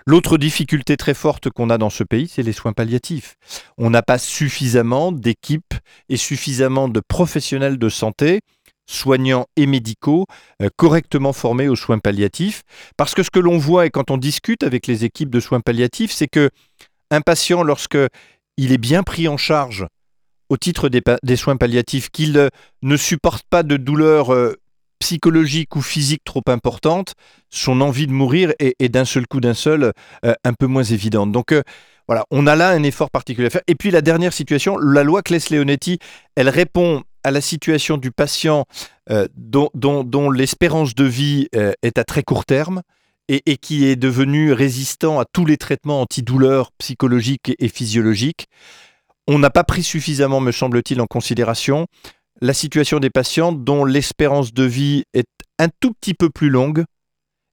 L'autre 0.06 0.38
difficulté 0.38 0.96
très 0.96 1.14
forte 1.14 1.50
qu'on 1.50 1.70
a 1.70 1.78
dans 1.78 1.88
ce 1.88 2.02
pays, 2.02 2.26
c'est 2.26 2.42
les 2.42 2.52
soins 2.52 2.72
palliatifs. 2.72 3.36
On 3.76 3.90
n'a 3.90 4.02
pas 4.02 4.18
suffisamment 4.18 5.12
d'équipes 5.12 5.72
et 6.08 6.16
suffisamment 6.16 6.88
de 6.88 7.00
professionnels 7.06 7.78
de 7.78 7.88
santé 7.88 8.40
soignants 8.90 9.46
et 9.54 9.66
médicaux 9.66 10.26
euh, 10.60 10.68
correctement 10.74 11.32
formés 11.32 11.68
aux 11.68 11.76
soins 11.76 12.00
palliatifs. 12.00 12.62
Parce 12.96 13.14
que 13.14 13.22
ce 13.22 13.30
que 13.30 13.38
l'on 13.38 13.58
voit 13.58 13.86
et 13.86 13.90
quand 13.90 14.10
on 14.10 14.16
discute 14.16 14.64
avec 14.64 14.88
les 14.88 15.04
équipes 15.04 15.30
de 15.30 15.38
soins 15.38 15.60
palliatifs, 15.60 16.10
c'est 16.10 16.26
que 16.26 16.50
un 17.12 17.20
patient, 17.20 17.62
lorsque 17.62 17.98
il 18.56 18.72
est 18.72 18.78
bien 18.78 19.04
pris 19.04 19.28
en 19.28 19.36
charge 19.36 19.86
au 20.48 20.56
titre 20.56 20.88
des, 20.88 21.36
soins 21.36 21.56
palliatifs, 21.56 22.10
qu'il 22.10 22.36
euh, 22.36 22.48
ne 22.82 22.96
supporte 22.96 23.44
pas 23.48 23.62
de 23.62 23.76
douleur 23.76 24.32
euh, 24.32 24.56
psychologique 24.98 25.76
ou 25.76 25.82
physique 25.82 26.22
trop 26.24 26.42
importante, 26.48 27.14
son 27.50 27.80
envie 27.80 28.06
de 28.06 28.12
mourir 28.12 28.52
est, 28.58 28.88
d'un 28.88 29.04
seul 29.04 29.26
coup 29.26 29.40
d'un 29.40 29.54
seul 29.54 29.92
un 30.24 30.52
peu 30.54 30.66
moins 30.66 30.82
évidente. 30.82 31.30
Donc 31.30 31.54
voilà, 32.08 32.24
on 32.32 32.48
a 32.48 32.56
là 32.56 32.70
un 32.70 32.82
effort 32.82 33.10
particulier 33.10 33.46
à 33.46 33.50
faire. 33.50 33.62
Et 33.68 33.76
puis 33.76 33.92
la 33.92 34.00
dernière 34.00 34.32
situation, 34.32 34.76
la 34.76 35.04
loi 35.04 35.22
Claes-Leonetti, 35.22 36.00
elle 36.34 36.48
répond 36.48 37.04
à 37.22 37.30
la 37.30 37.40
situation 37.42 37.98
du 37.98 38.10
patient 38.10 38.64
euh, 39.10 39.28
dont, 39.36 40.30
l'espérance 40.30 40.94
de 40.94 41.04
vie 41.04 41.48
euh, 41.54 41.72
est 41.82 41.98
à 41.98 42.04
très 42.04 42.22
court 42.22 42.46
terme 42.46 42.82
et, 43.28 43.58
qui 43.58 43.84
est 43.84 43.96
devenu 43.96 44.52
résistant 44.52 45.20
à 45.20 45.26
tous 45.30 45.44
les 45.44 45.58
traitements 45.58 46.00
antidouleurs 46.00 46.70
psychologiques 46.78 47.52
et, 47.58 47.68
physiologiques. 47.68 48.46
On 49.30 49.38
n'a 49.38 49.50
pas 49.50 49.62
pris 49.62 49.82
suffisamment, 49.82 50.40
me 50.40 50.52
semble-t-il, 50.52 51.00
en 51.00 51.06
considération 51.06 51.86
la 52.40 52.54
situation 52.54 52.98
des 52.98 53.10
patients 53.10 53.52
dont 53.52 53.84
l'espérance 53.84 54.54
de 54.54 54.64
vie 54.64 55.04
est 55.12 55.28
un 55.58 55.68
tout 55.80 55.92
petit 55.92 56.14
peu 56.14 56.30
plus 56.30 56.50
longue 56.50 56.84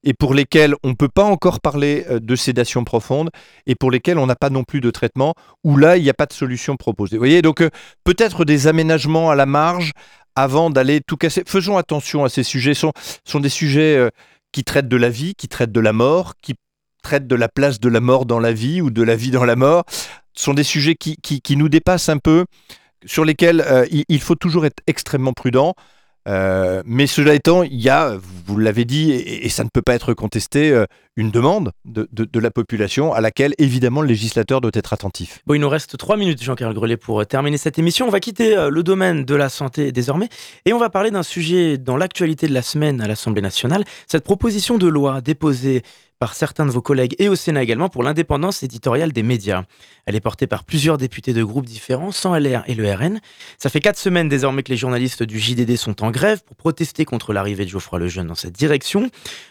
et 0.04 0.14
pour 0.14 0.32
lesquels 0.32 0.74
on 0.84 0.90
ne 0.90 0.94
peut 0.94 1.08
pas 1.08 1.24
encore 1.24 1.60
parler 1.60 2.06
euh, 2.08 2.20
de 2.20 2.36
sédation 2.36 2.84
profonde 2.84 3.30
et 3.66 3.74
pour 3.74 3.90
lesquels 3.90 4.18
on 4.18 4.26
n'a 4.26 4.36
pas 4.36 4.50
non 4.50 4.62
plus 4.62 4.80
de 4.80 4.90
traitement, 4.90 5.34
où 5.64 5.76
là, 5.76 5.96
il 5.96 6.04
n'y 6.04 6.10
a 6.10 6.14
pas 6.14 6.26
de 6.26 6.32
solution 6.32 6.76
proposée. 6.76 7.16
Vous 7.16 7.20
voyez, 7.20 7.42
donc 7.42 7.60
euh, 7.60 7.70
peut-être 8.04 8.44
des 8.44 8.68
aménagements 8.68 9.30
à 9.30 9.34
la 9.34 9.46
marge 9.46 9.92
avant 10.36 10.70
d'aller 10.70 11.00
tout 11.04 11.16
casser. 11.16 11.42
Faisons 11.46 11.76
attention 11.76 12.24
à 12.24 12.28
ces 12.28 12.44
sujets. 12.44 12.74
Ce 12.74 12.82
sont, 12.82 12.92
sont 13.24 13.40
des 13.40 13.48
sujets 13.48 13.96
euh, 13.96 14.10
qui 14.52 14.62
traitent 14.62 14.88
de 14.88 14.96
la 14.96 15.10
vie, 15.10 15.34
qui 15.34 15.48
traitent 15.48 15.72
de 15.72 15.80
la 15.80 15.92
mort, 15.92 16.34
qui 16.40 16.54
traitent 17.02 17.26
de 17.26 17.36
la 17.36 17.48
place 17.48 17.80
de 17.80 17.88
la 17.88 18.00
mort 18.00 18.26
dans 18.26 18.38
la 18.38 18.52
vie 18.52 18.80
ou 18.80 18.90
de 18.90 19.02
la 19.02 19.16
vie 19.16 19.32
dans 19.32 19.44
la 19.44 19.56
mort. 19.56 19.84
Sont 20.36 20.54
des 20.54 20.64
sujets 20.64 20.94
qui, 20.94 21.16
qui, 21.16 21.56
nous 21.56 21.68
dépassent 21.68 22.08
un 22.08 22.18
peu, 22.18 22.44
sur 23.04 23.24
lesquels 23.24 23.64
il 23.90 24.20
faut 24.20 24.34
toujours 24.34 24.66
être 24.66 24.82
extrêmement 24.86 25.32
prudent. 25.32 25.74
Euh, 26.26 26.82
mais 26.84 27.06
cela 27.06 27.34
étant, 27.34 27.62
il 27.62 27.80
y 27.80 27.88
a, 27.88 28.16
vous 28.46 28.58
l'avez 28.58 28.84
dit, 28.84 29.12
et, 29.12 29.48
ça 29.48 29.64
ne 29.64 29.68
peut 29.68 29.82
pas 29.82 29.94
être 29.94 30.12
contesté, 30.12 30.70
euh, 30.70 30.84
une 31.16 31.30
demande 31.30 31.70
de, 31.84 32.06
la 32.38 32.50
population 32.50 33.12
à 33.12 33.20
laquelle 33.20 33.54
évidemment 33.58 34.02
le 34.02 34.08
législateur 34.08 34.60
doit 34.60 34.72
être 34.74 34.92
attentif. 34.92 35.40
Bon, 35.46 35.54
il 35.54 35.60
nous 35.60 35.68
reste 35.68 35.96
trois 35.96 36.16
minutes, 36.16 36.42
Jean-Carl 36.42 36.74
Grelet, 36.74 36.96
pour 36.96 37.20
euh, 37.20 37.24
terminer 37.24 37.58
cette 37.58 37.78
émission. 37.78 38.06
On 38.06 38.10
va 38.10 38.20
quitter 38.20 38.68
le 38.70 38.82
domaine 38.82 39.24
de 39.24 39.34
la 39.34 39.48
santé 39.48 39.92
désormais 39.92 40.28
et 40.64 40.72
on 40.72 40.78
va 40.78 40.90
parler 40.90 41.10
d'un 41.10 41.22
sujet 41.22 41.78
dans 41.78 41.96
l'actualité 41.96 42.48
de 42.48 42.54
la 42.54 42.62
semaine 42.62 43.00
à 43.00 43.06
l'Assemblée 43.06 43.42
nationale, 43.42 43.84
cette 44.06 44.24
proposition 44.24 44.78
de 44.78 44.86
loi 44.88 45.20
déposée 45.20 45.82
par 46.18 46.34
certains 46.34 46.66
de 46.66 46.70
vos 46.70 46.80
collègues 46.80 47.14
et 47.18 47.28
au 47.28 47.34
Sénat 47.34 47.62
également 47.62 47.88
pour 47.88 48.02
l'indépendance 48.02 48.62
éditoriale 48.62 49.12
des 49.12 49.22
médias. 49.22 49.64
Elle 50.06 50.14
est 50.14 50.20
portée 50.20 50.46
par 50.46 50.64
plusieurs 50.64 50.98
députés 50.98 51.32
de 51.32 51.44
groupes 51.44 51.66
différents, 51.66 52.12
sans 52.12 52.36
LR 52.38 52.62
et 52.66 52.74
le 52.74 52.90
RN. 52.90 53.20
Ça 53.58 53.68
fait 53.68 53.80
quatre 53.80 53.98
semaines 53.98 54.28
désormais 54.28 54.62
que 54.62 54.70
les 54.70 54.76
journalistes 54.76 55.22
du 55.22 55.38
JDD 55.38 55.76
sont 55.76 56.02
en 56.02 56.10
grève 56.10 56.42
pour 56.44 56.56
protester 56.56 57.04
contre 57.04 57.32
l'arrivée 57.32 57.64
de 57.64 57.70
Geoffroy 57.70 57.98
Lejeune 57.98 58.28
dans 58.28 58.34
cette 58.34 58.54
direction. 58.54 59.10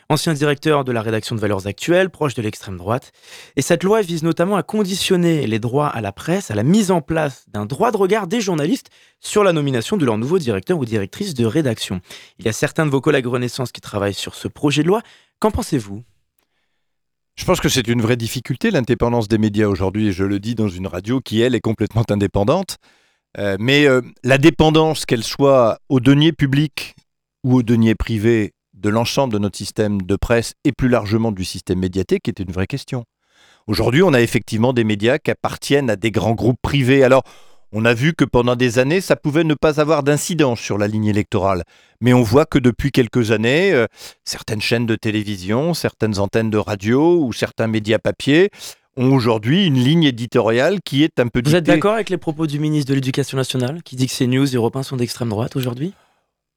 Ancien 0.09 0.33
directeur 0.33 0.83
de 0.83 0.91
la 0.91 1.01
rédaction 1.01 1.35
de 1.35 1.41
Valeurs 1.41 1.67
Actuelles, 1.67 2.09
proche 2.09 2.33
de 2.33 2.41
l'extrême 2.41 2.77
droite. 2.77 3.11
Et 3.55 3.61
cette 3.61 3.83
loi 3.83 4.01
vise 4.01 4.23
notamment 4.23 4.55
à 4.55 4.63
conditionner 4.63 5.47
les 5.47 5.59
droits 5.59 5.87
à 5.87 6.01
la 6.01 6.11
presse 6.11 6.51
à 6.51 6.55
la 6.55 6.63
mise 6.63 6.91
en 6.91 7.01
place 7.01 7.45
d'un 7.49 7.65
droit 7.65 7.91
de 7.91 7.97
regard 7.97 8.27
des 8.27 8.41
journalistes 8.41 8.89
sur 9.19 9.43
la 9.43 9.53
nomination 9.53 9.97
de 9.97 10.05
leur 10.05 10.17
nouveau 10.17 10.39
directeur 10.39 10.77
ou 10.77 10.85
directrice 10.85 11.33
de 11.33 11.45
rédaction. 11.45 12.01
Il 12.39 12.45
y 12.45 12.49
a 12.49 12.53
certains 12.53 12.85
de 12.85 12.91
vos 12.91 13.01
collègues 13.01 13.27
Renaissance 13.27 13.71
qui 13.71 13.81
travaillent 13.81 14.13
sur 14.13 14.35
ce 14.35 14.47
projet 14.47 14.83
de 14.83 14.87
loi. 14.87 15.01
Qu'en 15.39 15.51
pensez-vous? 15.51 16.03
Je 17.35 17.43
pense 17.43 17.59
que 17.59 17.69
c'est 17.69 17.87
une 17.87 18.01
vraie 18.01 18.17
difficulté, 18.17 18.71
l'indépendance 18.71 19.27
des 19.27 19.37
médias 19.37 19.67
aujourd'hui, 19.67 20.07
et 20.07 20.11
je 20.11 20.23
le 20.23 20.39
dis 20.39 20.55
dans 20.55 20.69
une 20.69 20.87
radio 20.87 21.19
qui, 21.19 21.41
elle, 21.41 21.55
est 21.55 21.61
complètement 21.61 22.03
indépendante. 22.09 22.77
Euh, 23.37 23.57
mais 23.59 23.85
euh, 23.85 24.01
la 24.23 24.37
dépendance, 24.37 25.05
qu'elle 25.05 25.23
soit 25.23 25.79
au 25.89 25.99
denier 25.99 26.31
public 26.31 26.95
ou 27.43 27.55
au 27.55 27.63
denier 27.63 27.93
privé 27.93 28.53
de 28.73 28.89
l'ensemble 28.89 29.33
de 29.33 29.39
notre 29.39 29.57
système 29.57 30.01
de 30.01 30.15
presse 30.15 30.53
et 30.63 30.71
plus 30.71 30.89
largement 30.89 31.31
du 31.31 31.43
système 31.43 31.79
médiatique 31.79 32.27
est 32.27 32.39
une 32.39 32.51
vraie 32.51 32.67
question. 32.67 33.03
Aujourd'hui, 33.67 34.03
on 34.03 34.13
a 34.13 34.21
effectivement 34.21 34.73
des 34.73 34.83
médias 34.83 35.17
qui 35.17 35.31
appartiennent 35.31 35.89
à 35.89 35.95
des 35.95 36.11
grands 36.11 36.35
groupes 36.35 36.59
privés. 36.61 37.03
Alors, 37.03 37.23
on 37.77 37.83
a 37.83 37.93
vu 37.93 38.13
que 38.13 38.23
pendant 38.23 38.55
des 38.55 38.79
années, 38.79 39.01
ça 39.01 39.17
pouvait 39.17 39.43
ne 39.43 39.53
pas 39.53 39.81
avoir 39.81 40.01
d'incidence 40.01 40.61
sur 40.61 40.77
la 40.77 40.87
ligne 40.87 41.07
électorale. 41.07 41.63
Mais 41.99 42.13
on 42.13 42.23
voit 42.23 42.45
que 42.45 42.57
depuis 42.57 42.91
quelques 42.91 43.31
années, 43.31 43.73
euh, 43.73 43.85
certaines 44.23 44.61
chaînes 44.61 44.85
de 44.85 44.95
télévision, 44.95 45.73
certaines 45.73 46.17
antennes 46.19 46.49
de 46.49 46.57
radio 46.57 47.19
ou 47.19 47.33
certains 47.33 47.67
médias 47.67 47.99
papier 47.99 48.49
ont 48.95 49.13
aujourd'hui 49.13 49.65
une 49.65 49.77
ligne 49.77 50.05
éditoriale 50.05 50.79
qui 50.85 51.03
est 51.03 51.19
un 51.19 51.27
peu... 51.27 51.41
Vous 51.43 51.53
êtes 51.53 51.65
d'accord 51.65 51.95
avec 51.95 52.09
les 52.09 52.17
propos 52.17 52.47
du 52.47 52.59
ministre 52.59 52.89
de 52.89 52.95
l'Éducation 52.95 53.37
nationale 53.37 53.83
qui 53.83 53.97
dit 53.97 54.07
que 54.07 54.13
ces 54.13 54.27
news 54.27 54.45
européens 54.45 54.83
sont 54.83 54.95
d'extrême 54.95 55.27
droite 55.27 55.57
aujourd'hui? 55.57 55.93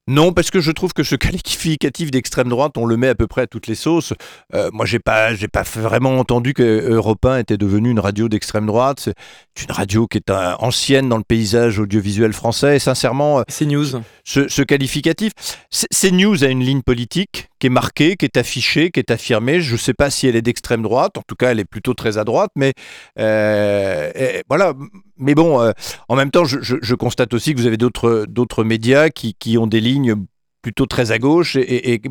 Non, 0.09 0.33
parce 0.33 0.49
que 0.49 0.59
je 0.59 0.71
trouve 0.71 0.93
que 0.93 1.03
ce 1.03 1.13
qualificatif 1.15 2.09
d'extrême 2.09 2.49
droite, 2.49 2.77
on 2.77 2.87
le 2.87 2.97
met 2.97 3.09
à 3.09 3.15
peu 3.15 3.27
près 3.27 3.43
à 3.43 3.47
toutes 3.47 3.67
les 3.67 3.75
sauces. 3.75 4.13
Euh, 4.55 4.71
moi, 4.73 4.87
j'ai 4.87 4.97
pas, 4.97 5.35
j'ai 5.35 5.47
pas 5.47 5.61
vraiment 5.61 6.17
entendu 6.17 6.55
que 6.55 6.63
Europe 6.63 7.23
1 7.23 7.37
était 7.37 7.57
devenu 7.57 7.91
une 7.91 7.99
radio 7.99 8.27
d'extrême 8.27 8.65
droite. 8.65 9.11
C'est 9.53 9.65
une 9.65 9.71
radio 9.71 10.07
qui 10.07 10.17
est 10.17 10.31
ancienne 10.31 11.09
dans 11.09 11.17
le 11.17 11.23
paysage 11.23 11.77
audiovisuel 11.77 12.33
français. 12.33 12.77
Et 12.77 12.79
sincèrement, 12.79 13.43
c'est 13.47 13.67
news. 13.67 13.85
Ce, 14.23 14.47
ce 14.47 14.61
qualificatif, 14.63 15.31
c'est 15.69 16.11
news 16.11 16.43
a 16.43 16.47
une 16.47 16.63
ligne 16.63 16.81
politique 16.81 17.49
qui 17.59 17.67
est 17.67 17.69
marquée, 17.69 18.15
qui 18.15 18.25
est 18.25 18.37
affichée, 18.37 18.89
qui 18.89 18.99
est 18.99 19.11
affirmée. 19.11 19.61
Je 19.61 19.73
ne 19.73 19.77
sais 19.77 19.93
pas 19.93 20.09
si 20.09 20.25
elle 20.25 20.35
est 20.35 20.41
d'extrême 20.41 20.81
droite. 20.81 21.19
En 21.19 21.23
tout 21.27 21.35
cas, 21.35 21.51
elle 21.51 21.59
est 21.59 21.65
plutôt 21.65 21.93
très 21.93 22.17
à 22.17 22.23
droite. 22.23 22.49
Mais 22.55 22.73
euh, 23.19 24.41
voilà. 24.49 24.73
Mais 25.19 25.35
bon, 25.35 25.61
euh, 25.61 25.71
en 26.07 26.15
même 26.15 26.31
temps, 26.31 26.45
je, 26.45 26.95
constate 26.95 27.33
aussi 27.33 27.53
que 27.53 27.59
vous 27.59 27.67
avez 27.67 27.77
d'autres 27.77 28.63
médias 28.63 29.09
qui, 29.09 29.57
ont 29.57 29.67
des 29.67 29.81
lignes 29.81 30.15
plutôt 30.61 30.85
très 30.85 31.11
à 31.11 31.19
gauche 31.19 31.55
et 31.55 32.01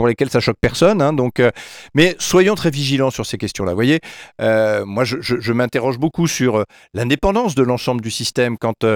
pour 0.00 0.08
lesquels 0.08 0.30
ça 0.30 0.40
choque 0.40 0.56
personne. 0.58 1.02
Hein, 1.02 1.12
donc, 1.12 1.40
euh, 1.40 1.50
mais 1.92 2.16
soyons 2.18 2.54
très 2.54 2.70
vigilants 2.70 3.10
sur 3.10 3.26
ces 3.26 3.36
questions-là. 3.36 3.72
Vous 3.72 3.76
voyez, 3.76 4.00
euh, 4.40 4.86
moi, 4.86 5.04
je, 5.04 5.52
m'interroge 5.52 5.98
beaucoup 5.98 6.26
sur 6.26 6.56
euh, 6.56 6.64
l'indépendance 6.94 7.54
de 7.54 7.62
l'ensemble 7.62 8.00
du 8.00 8.10
système 8.10 8.56
quand 8.56 8.86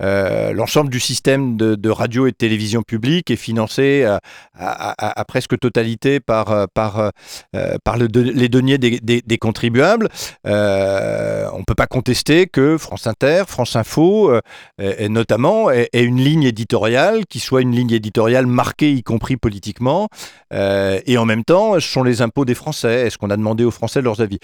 l'ensemble 0.00 0.90
du 0.90 1.00
système 1.00 1.56
de, 1.56 1.90
radio 1.90 2.26
et 2.26 2.32
de 2.32 2.36
télévision 2.36 2.82
publique 2.82 3.30
est 3.30 3.36
financé 3.36 4.04
à, 4.54 5.24
presque 5.24 5.58
totalité 5.58 6.20
par, 6.20 6.68
par, 6.74 7.10
par 7.84 7.96
le 7.96 8.08
les 8.12 8.48
deniers 8.50 8.76
des, 8.76 9.38
contribuables. 9.38 10.08
on 10.44 10.48
ne 11.58 11.64
peut 11.64 11.74
pas 11.74 11.86
contester 11.86 12.46
que 12.46 12.76
France 12.76 13.06
Inter, 13.06 13.44
France 13.48 13.76
Info, 13.76 14.38
notamment, 15.08 15.70
ait 15.70 15.88
une 15.94 16.20
ligne 16.20 16.42
éditoriale 16.42 17.24
qui 17.26 17.40
soit 17.40 17.62
une 17.62 17.74
ligne 17.74 17.92
éditoriale 17.92 18.46
marquée, 18.46 18.92
y 18.92 19.02
compris 19.02 19.36
politiquement, 19.36 20.08
et 20.52 21.18
en 21.18 21.24
même 21.24 21.44
temps, 21.44 21.74
ce 21.74 21.88
sont 21.88 22.02
les 22.02 22.22
impôts 22.22 22.44
des 22.44 22.54
Français. 22.54 23.06
Est-ce 23.06 23.18
qu'on 23.18 23.30
a 23.30 23.36
demandé 23.36 23.64
aux 23.64 23.70
Français 23.70 24.02
leurs 24.02 24.20
avis? 24.20 24.38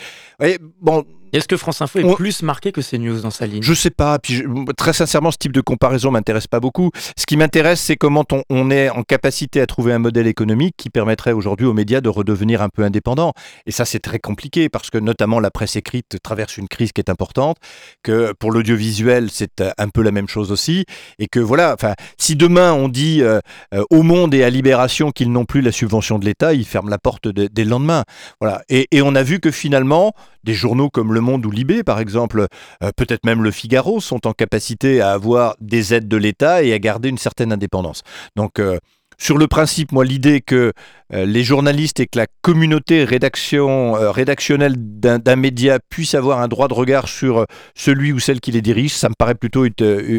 Bon, 0.81 1.05
est-ce 1.37 1.49
que 1.49 1.57
France 1.57 1.83
Info 1.83 1.99
est 1.99 2.14
plus 2.16 2.42
marqué 2.42 2.72
que 2.72 2.81
CNews 2.81 3.20
dans 3.20 3.31
sa 3.31 3.46
ligne? 3.46 3.62
Je 3.62 3.75
sais 3.75 3.90
pas. 3.90 4.18
Puis 4.18 4.42
très 4.77 4.92
sincèrement, 4.92 5.31
ce 5.31 5.37
type 5.37 5.53
de 5.53 5.61
comparaison 5.61 6.11
m'intéresse 6.11 6.46
pas 6.46 6.61
beaucoup. 6.61 6.90
Ce 7.16 7.27
qui 7.27 7.37
m'intéresse, 7.37 7.81
c'est 7.81 7.96
comment 7.96 8.25
on, 8.49 8.70
est 8.70 8.88
en 8.88 9.03
capacité 9.03 9.61
à 9.61 9.66
trouver 9.66 9.92
un 9.92 9.99
modèle 9.99 10.27
économique 10.27 10.75
qui 10.77 10.90
permettrait 10.90 11.33
aujourd'hui 11.33 11.66
aux 11.66 11.72
médias 11.72 12.01
de 12.01 12.09
redevenir 12.09 12.62
un 12.62 12.68
peu 12.68 12.83
indépendants. 12.83 13.33
Et 13.66 13.70
ça, 13.70 13.85
c'est 13.85 14.01
très 14.01 14.18
compliqué 14.18 14.68
parce 14.68 14.90
que 14.90 14.99
notamment 14.99 15.40
la 15.40 15.51
presse 15.51 15.77
écrite 15.77 16.16
traverse 16.22 16.57
une 16.57 16.68
crise 16.68 16.92
qui 16.92 17.01
est 17.01 17.11
importante. 17.11 17.59
Que 18.03 18.33
pour 18.38 18.51
l'audiovisuel, 18.51 19.29
c'est 19.31 19.61
euh, 19.61 19.70
un 19.79 19.88
peu 19.88 20.03
la 20.03 20.12
même 20.12 20.29
chose 20.29 20.53
aussi. 20.53 20.85
Et 21.18 21.27
que 21.27 21.40
voilà. 21.40 21.75
Enfin, 21.75 21.94
si 22.18 22.37
demain 22.37 22.72
on 22.72 22.88
dit 22.88 23.22
euh, 23.22 23.40
euh, 23.75 23.85
au 23.90 24.03
Monde 24.03 24.35
et 24.35 24.42
à 24.42 24.51
Libération 24.51 25.11
qu'ils 25.11 25.31
n'ont 25.31 25.44
plus 25.44 25.61
la 25.61 25.72
subvention 25.72 26.18
de 26.18 26.25
l'État, 26.25 26.55
ils 26.55 26.64
ferment 26.64 26.88
la 26.88 26.99
porte 26.99 27.29
dès 27.29 27.64
le 27.64 27.70
lendemain. 27.70 28.05
Voilà. 28.40 28.62
Et, 28.68 28.88
et 28.90 29.03
on 29.03 29.14
a 29.14 29.22
vu 29.22 29.40
que 29.40 29.51
finalement, 29.51 30.14
des 30.46 30.55
journaux 30.55 30.88
comme 30.88 31.12
Le 31.12 31.20
Monde 31.27 31.45
ou 31.45 31.51
Libé, 31.51 31.83
par 31.83 32.01
exemple, 32.01 32.47
euh, 32.83 32.91
peut-être 32.97 33.27
même 33.27 33.43
Le 33.43 33.51
Figaro, 33.51 34.01
sont 34.01 34.27
en 34.27 34.33
capacité 34.33 35.01
à 35.01 35.12
avoir 35.12 35.57
des 35.61 35.93
aides 35.93 36.09
de 36.09 36.17
l'État 36.17 36.62
et 36.62 36.73
à 36.73 36.79
garder 36.79 37.09
une 37.09 37.19
certaine 37.19 37.53
indépendance. 37.53 38.03
Donc, 38.37 38.59
euh, 38.59 38.79
sur 39.18 39.38
le 39.38 39.46
principe, 39.46 39.92
moi, 39.92 40.05
l'idée 40.05 40.40
que 40.40 40.72
euh, 41.14 41.24
les 41.24 41.44
journalistes 41.44 42.00
et 42.00 42.07
que 42.07 42.18
la 42.18 42.26
communauté 42.42 43.05
rédaction, 43.05 43.96
euh, 43.96 44.11
rédactionnelle 44.11 44.74
d'un 44.76 45.37
média 45.37 45.79
puisse 45.88 46.14
avoir 46.14 46.40
un 46.40 46.48
droit 46.48 46.66
de 46.66 46.74
regard 46.74 47.09
sur 47.09 47.38
euh, 47.38 47.44
celui 47.76 48.12
ou 48.12 48.18
celle 48.18 48.40
qui 48.40 48.50
les 48.50 48.61
dirige, 48.61 48.92
ça 48.92 49.09
me 49.09 49.14
paraît 49.14 49.37
plutôt 49.37 49.64
une, 49.64 49.72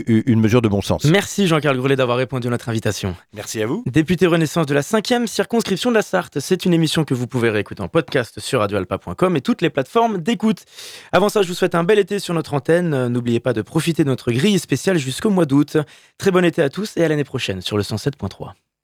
une 0.07 0.39
mesure 0.39 0.62
de 0.62 0.69
bon 0.69 0.81
sens. 0.81 1.03
Merci 1.05 1.45
Jean-Carl 1.45 1.77
Grelet 1.77 1.97
d'avoir 1.97 2.17
répondu 2.17 2.47
à 2.47 2.51
notre 2.51 2.69
invitation. 2.69 3.15
Merci 3.33 3.62
à 3.62 3.67
vous. 3.67 3.83
Député 3.86 4.27
Renaissance 4.27 4.65
de 4.65 4.73
la 4.73 4.81
5e 4.81 5.27
circonscription 5.27 5.89
de 5.89 5.95
la 5.95 6.01
Sarthe, 6.01 6.39
c'est 6.39 6.65
une 6.65 6.73
émission 6.73 7.03
que 7.03 7.13
vous 7.13 7.27
pouvez 7.27 7.49
réécouter 7.49 7.81
en 7.81 7.89
podcast 7.89 8.39
sur 8.39 8.62
radioalpa.com 8.62 9.36
et 9.36 9.41
toutes 9.41 9.62
les 9.62 9.69
plateformes 9.69 10.19
d'écoute. 10.19 10.63
Avant 11.12 11.27
ça, 11.27 11.41
je 11.41 11.49
vous 11.49 11.53
souhaite 11.53 11.75
un 11.75 11.83
bel 11.83 11.99
été 11.99 12.19
sur 12.19 12.33
notre 12.33 12.53
antenne. 12.53 13.07
N'oubliez 13.07 13.41
pas 13.41 13.53
de 13.53 13.62
profiter 13.62 14.05
de 14.05 14.10
notre 14.10 14.31
grille 14.31 14.60
spéciale 14.60 14.97
jusqu'au 14.97 15.31
mois 15.31 15.45
d'août. 15.45 15.77
Très 16.17 16.31
bon 16.31 16.45
été 16.45 16.62
à 16.62 16.69
tous 16.69 16.95
et 16.95 17.03
à 17.03 17.10
l'année 17.10 17.25
prochaine 17.25 17.62
sur 17.62 17.75
le 17.75 17.83
107.3. 17.83 18.53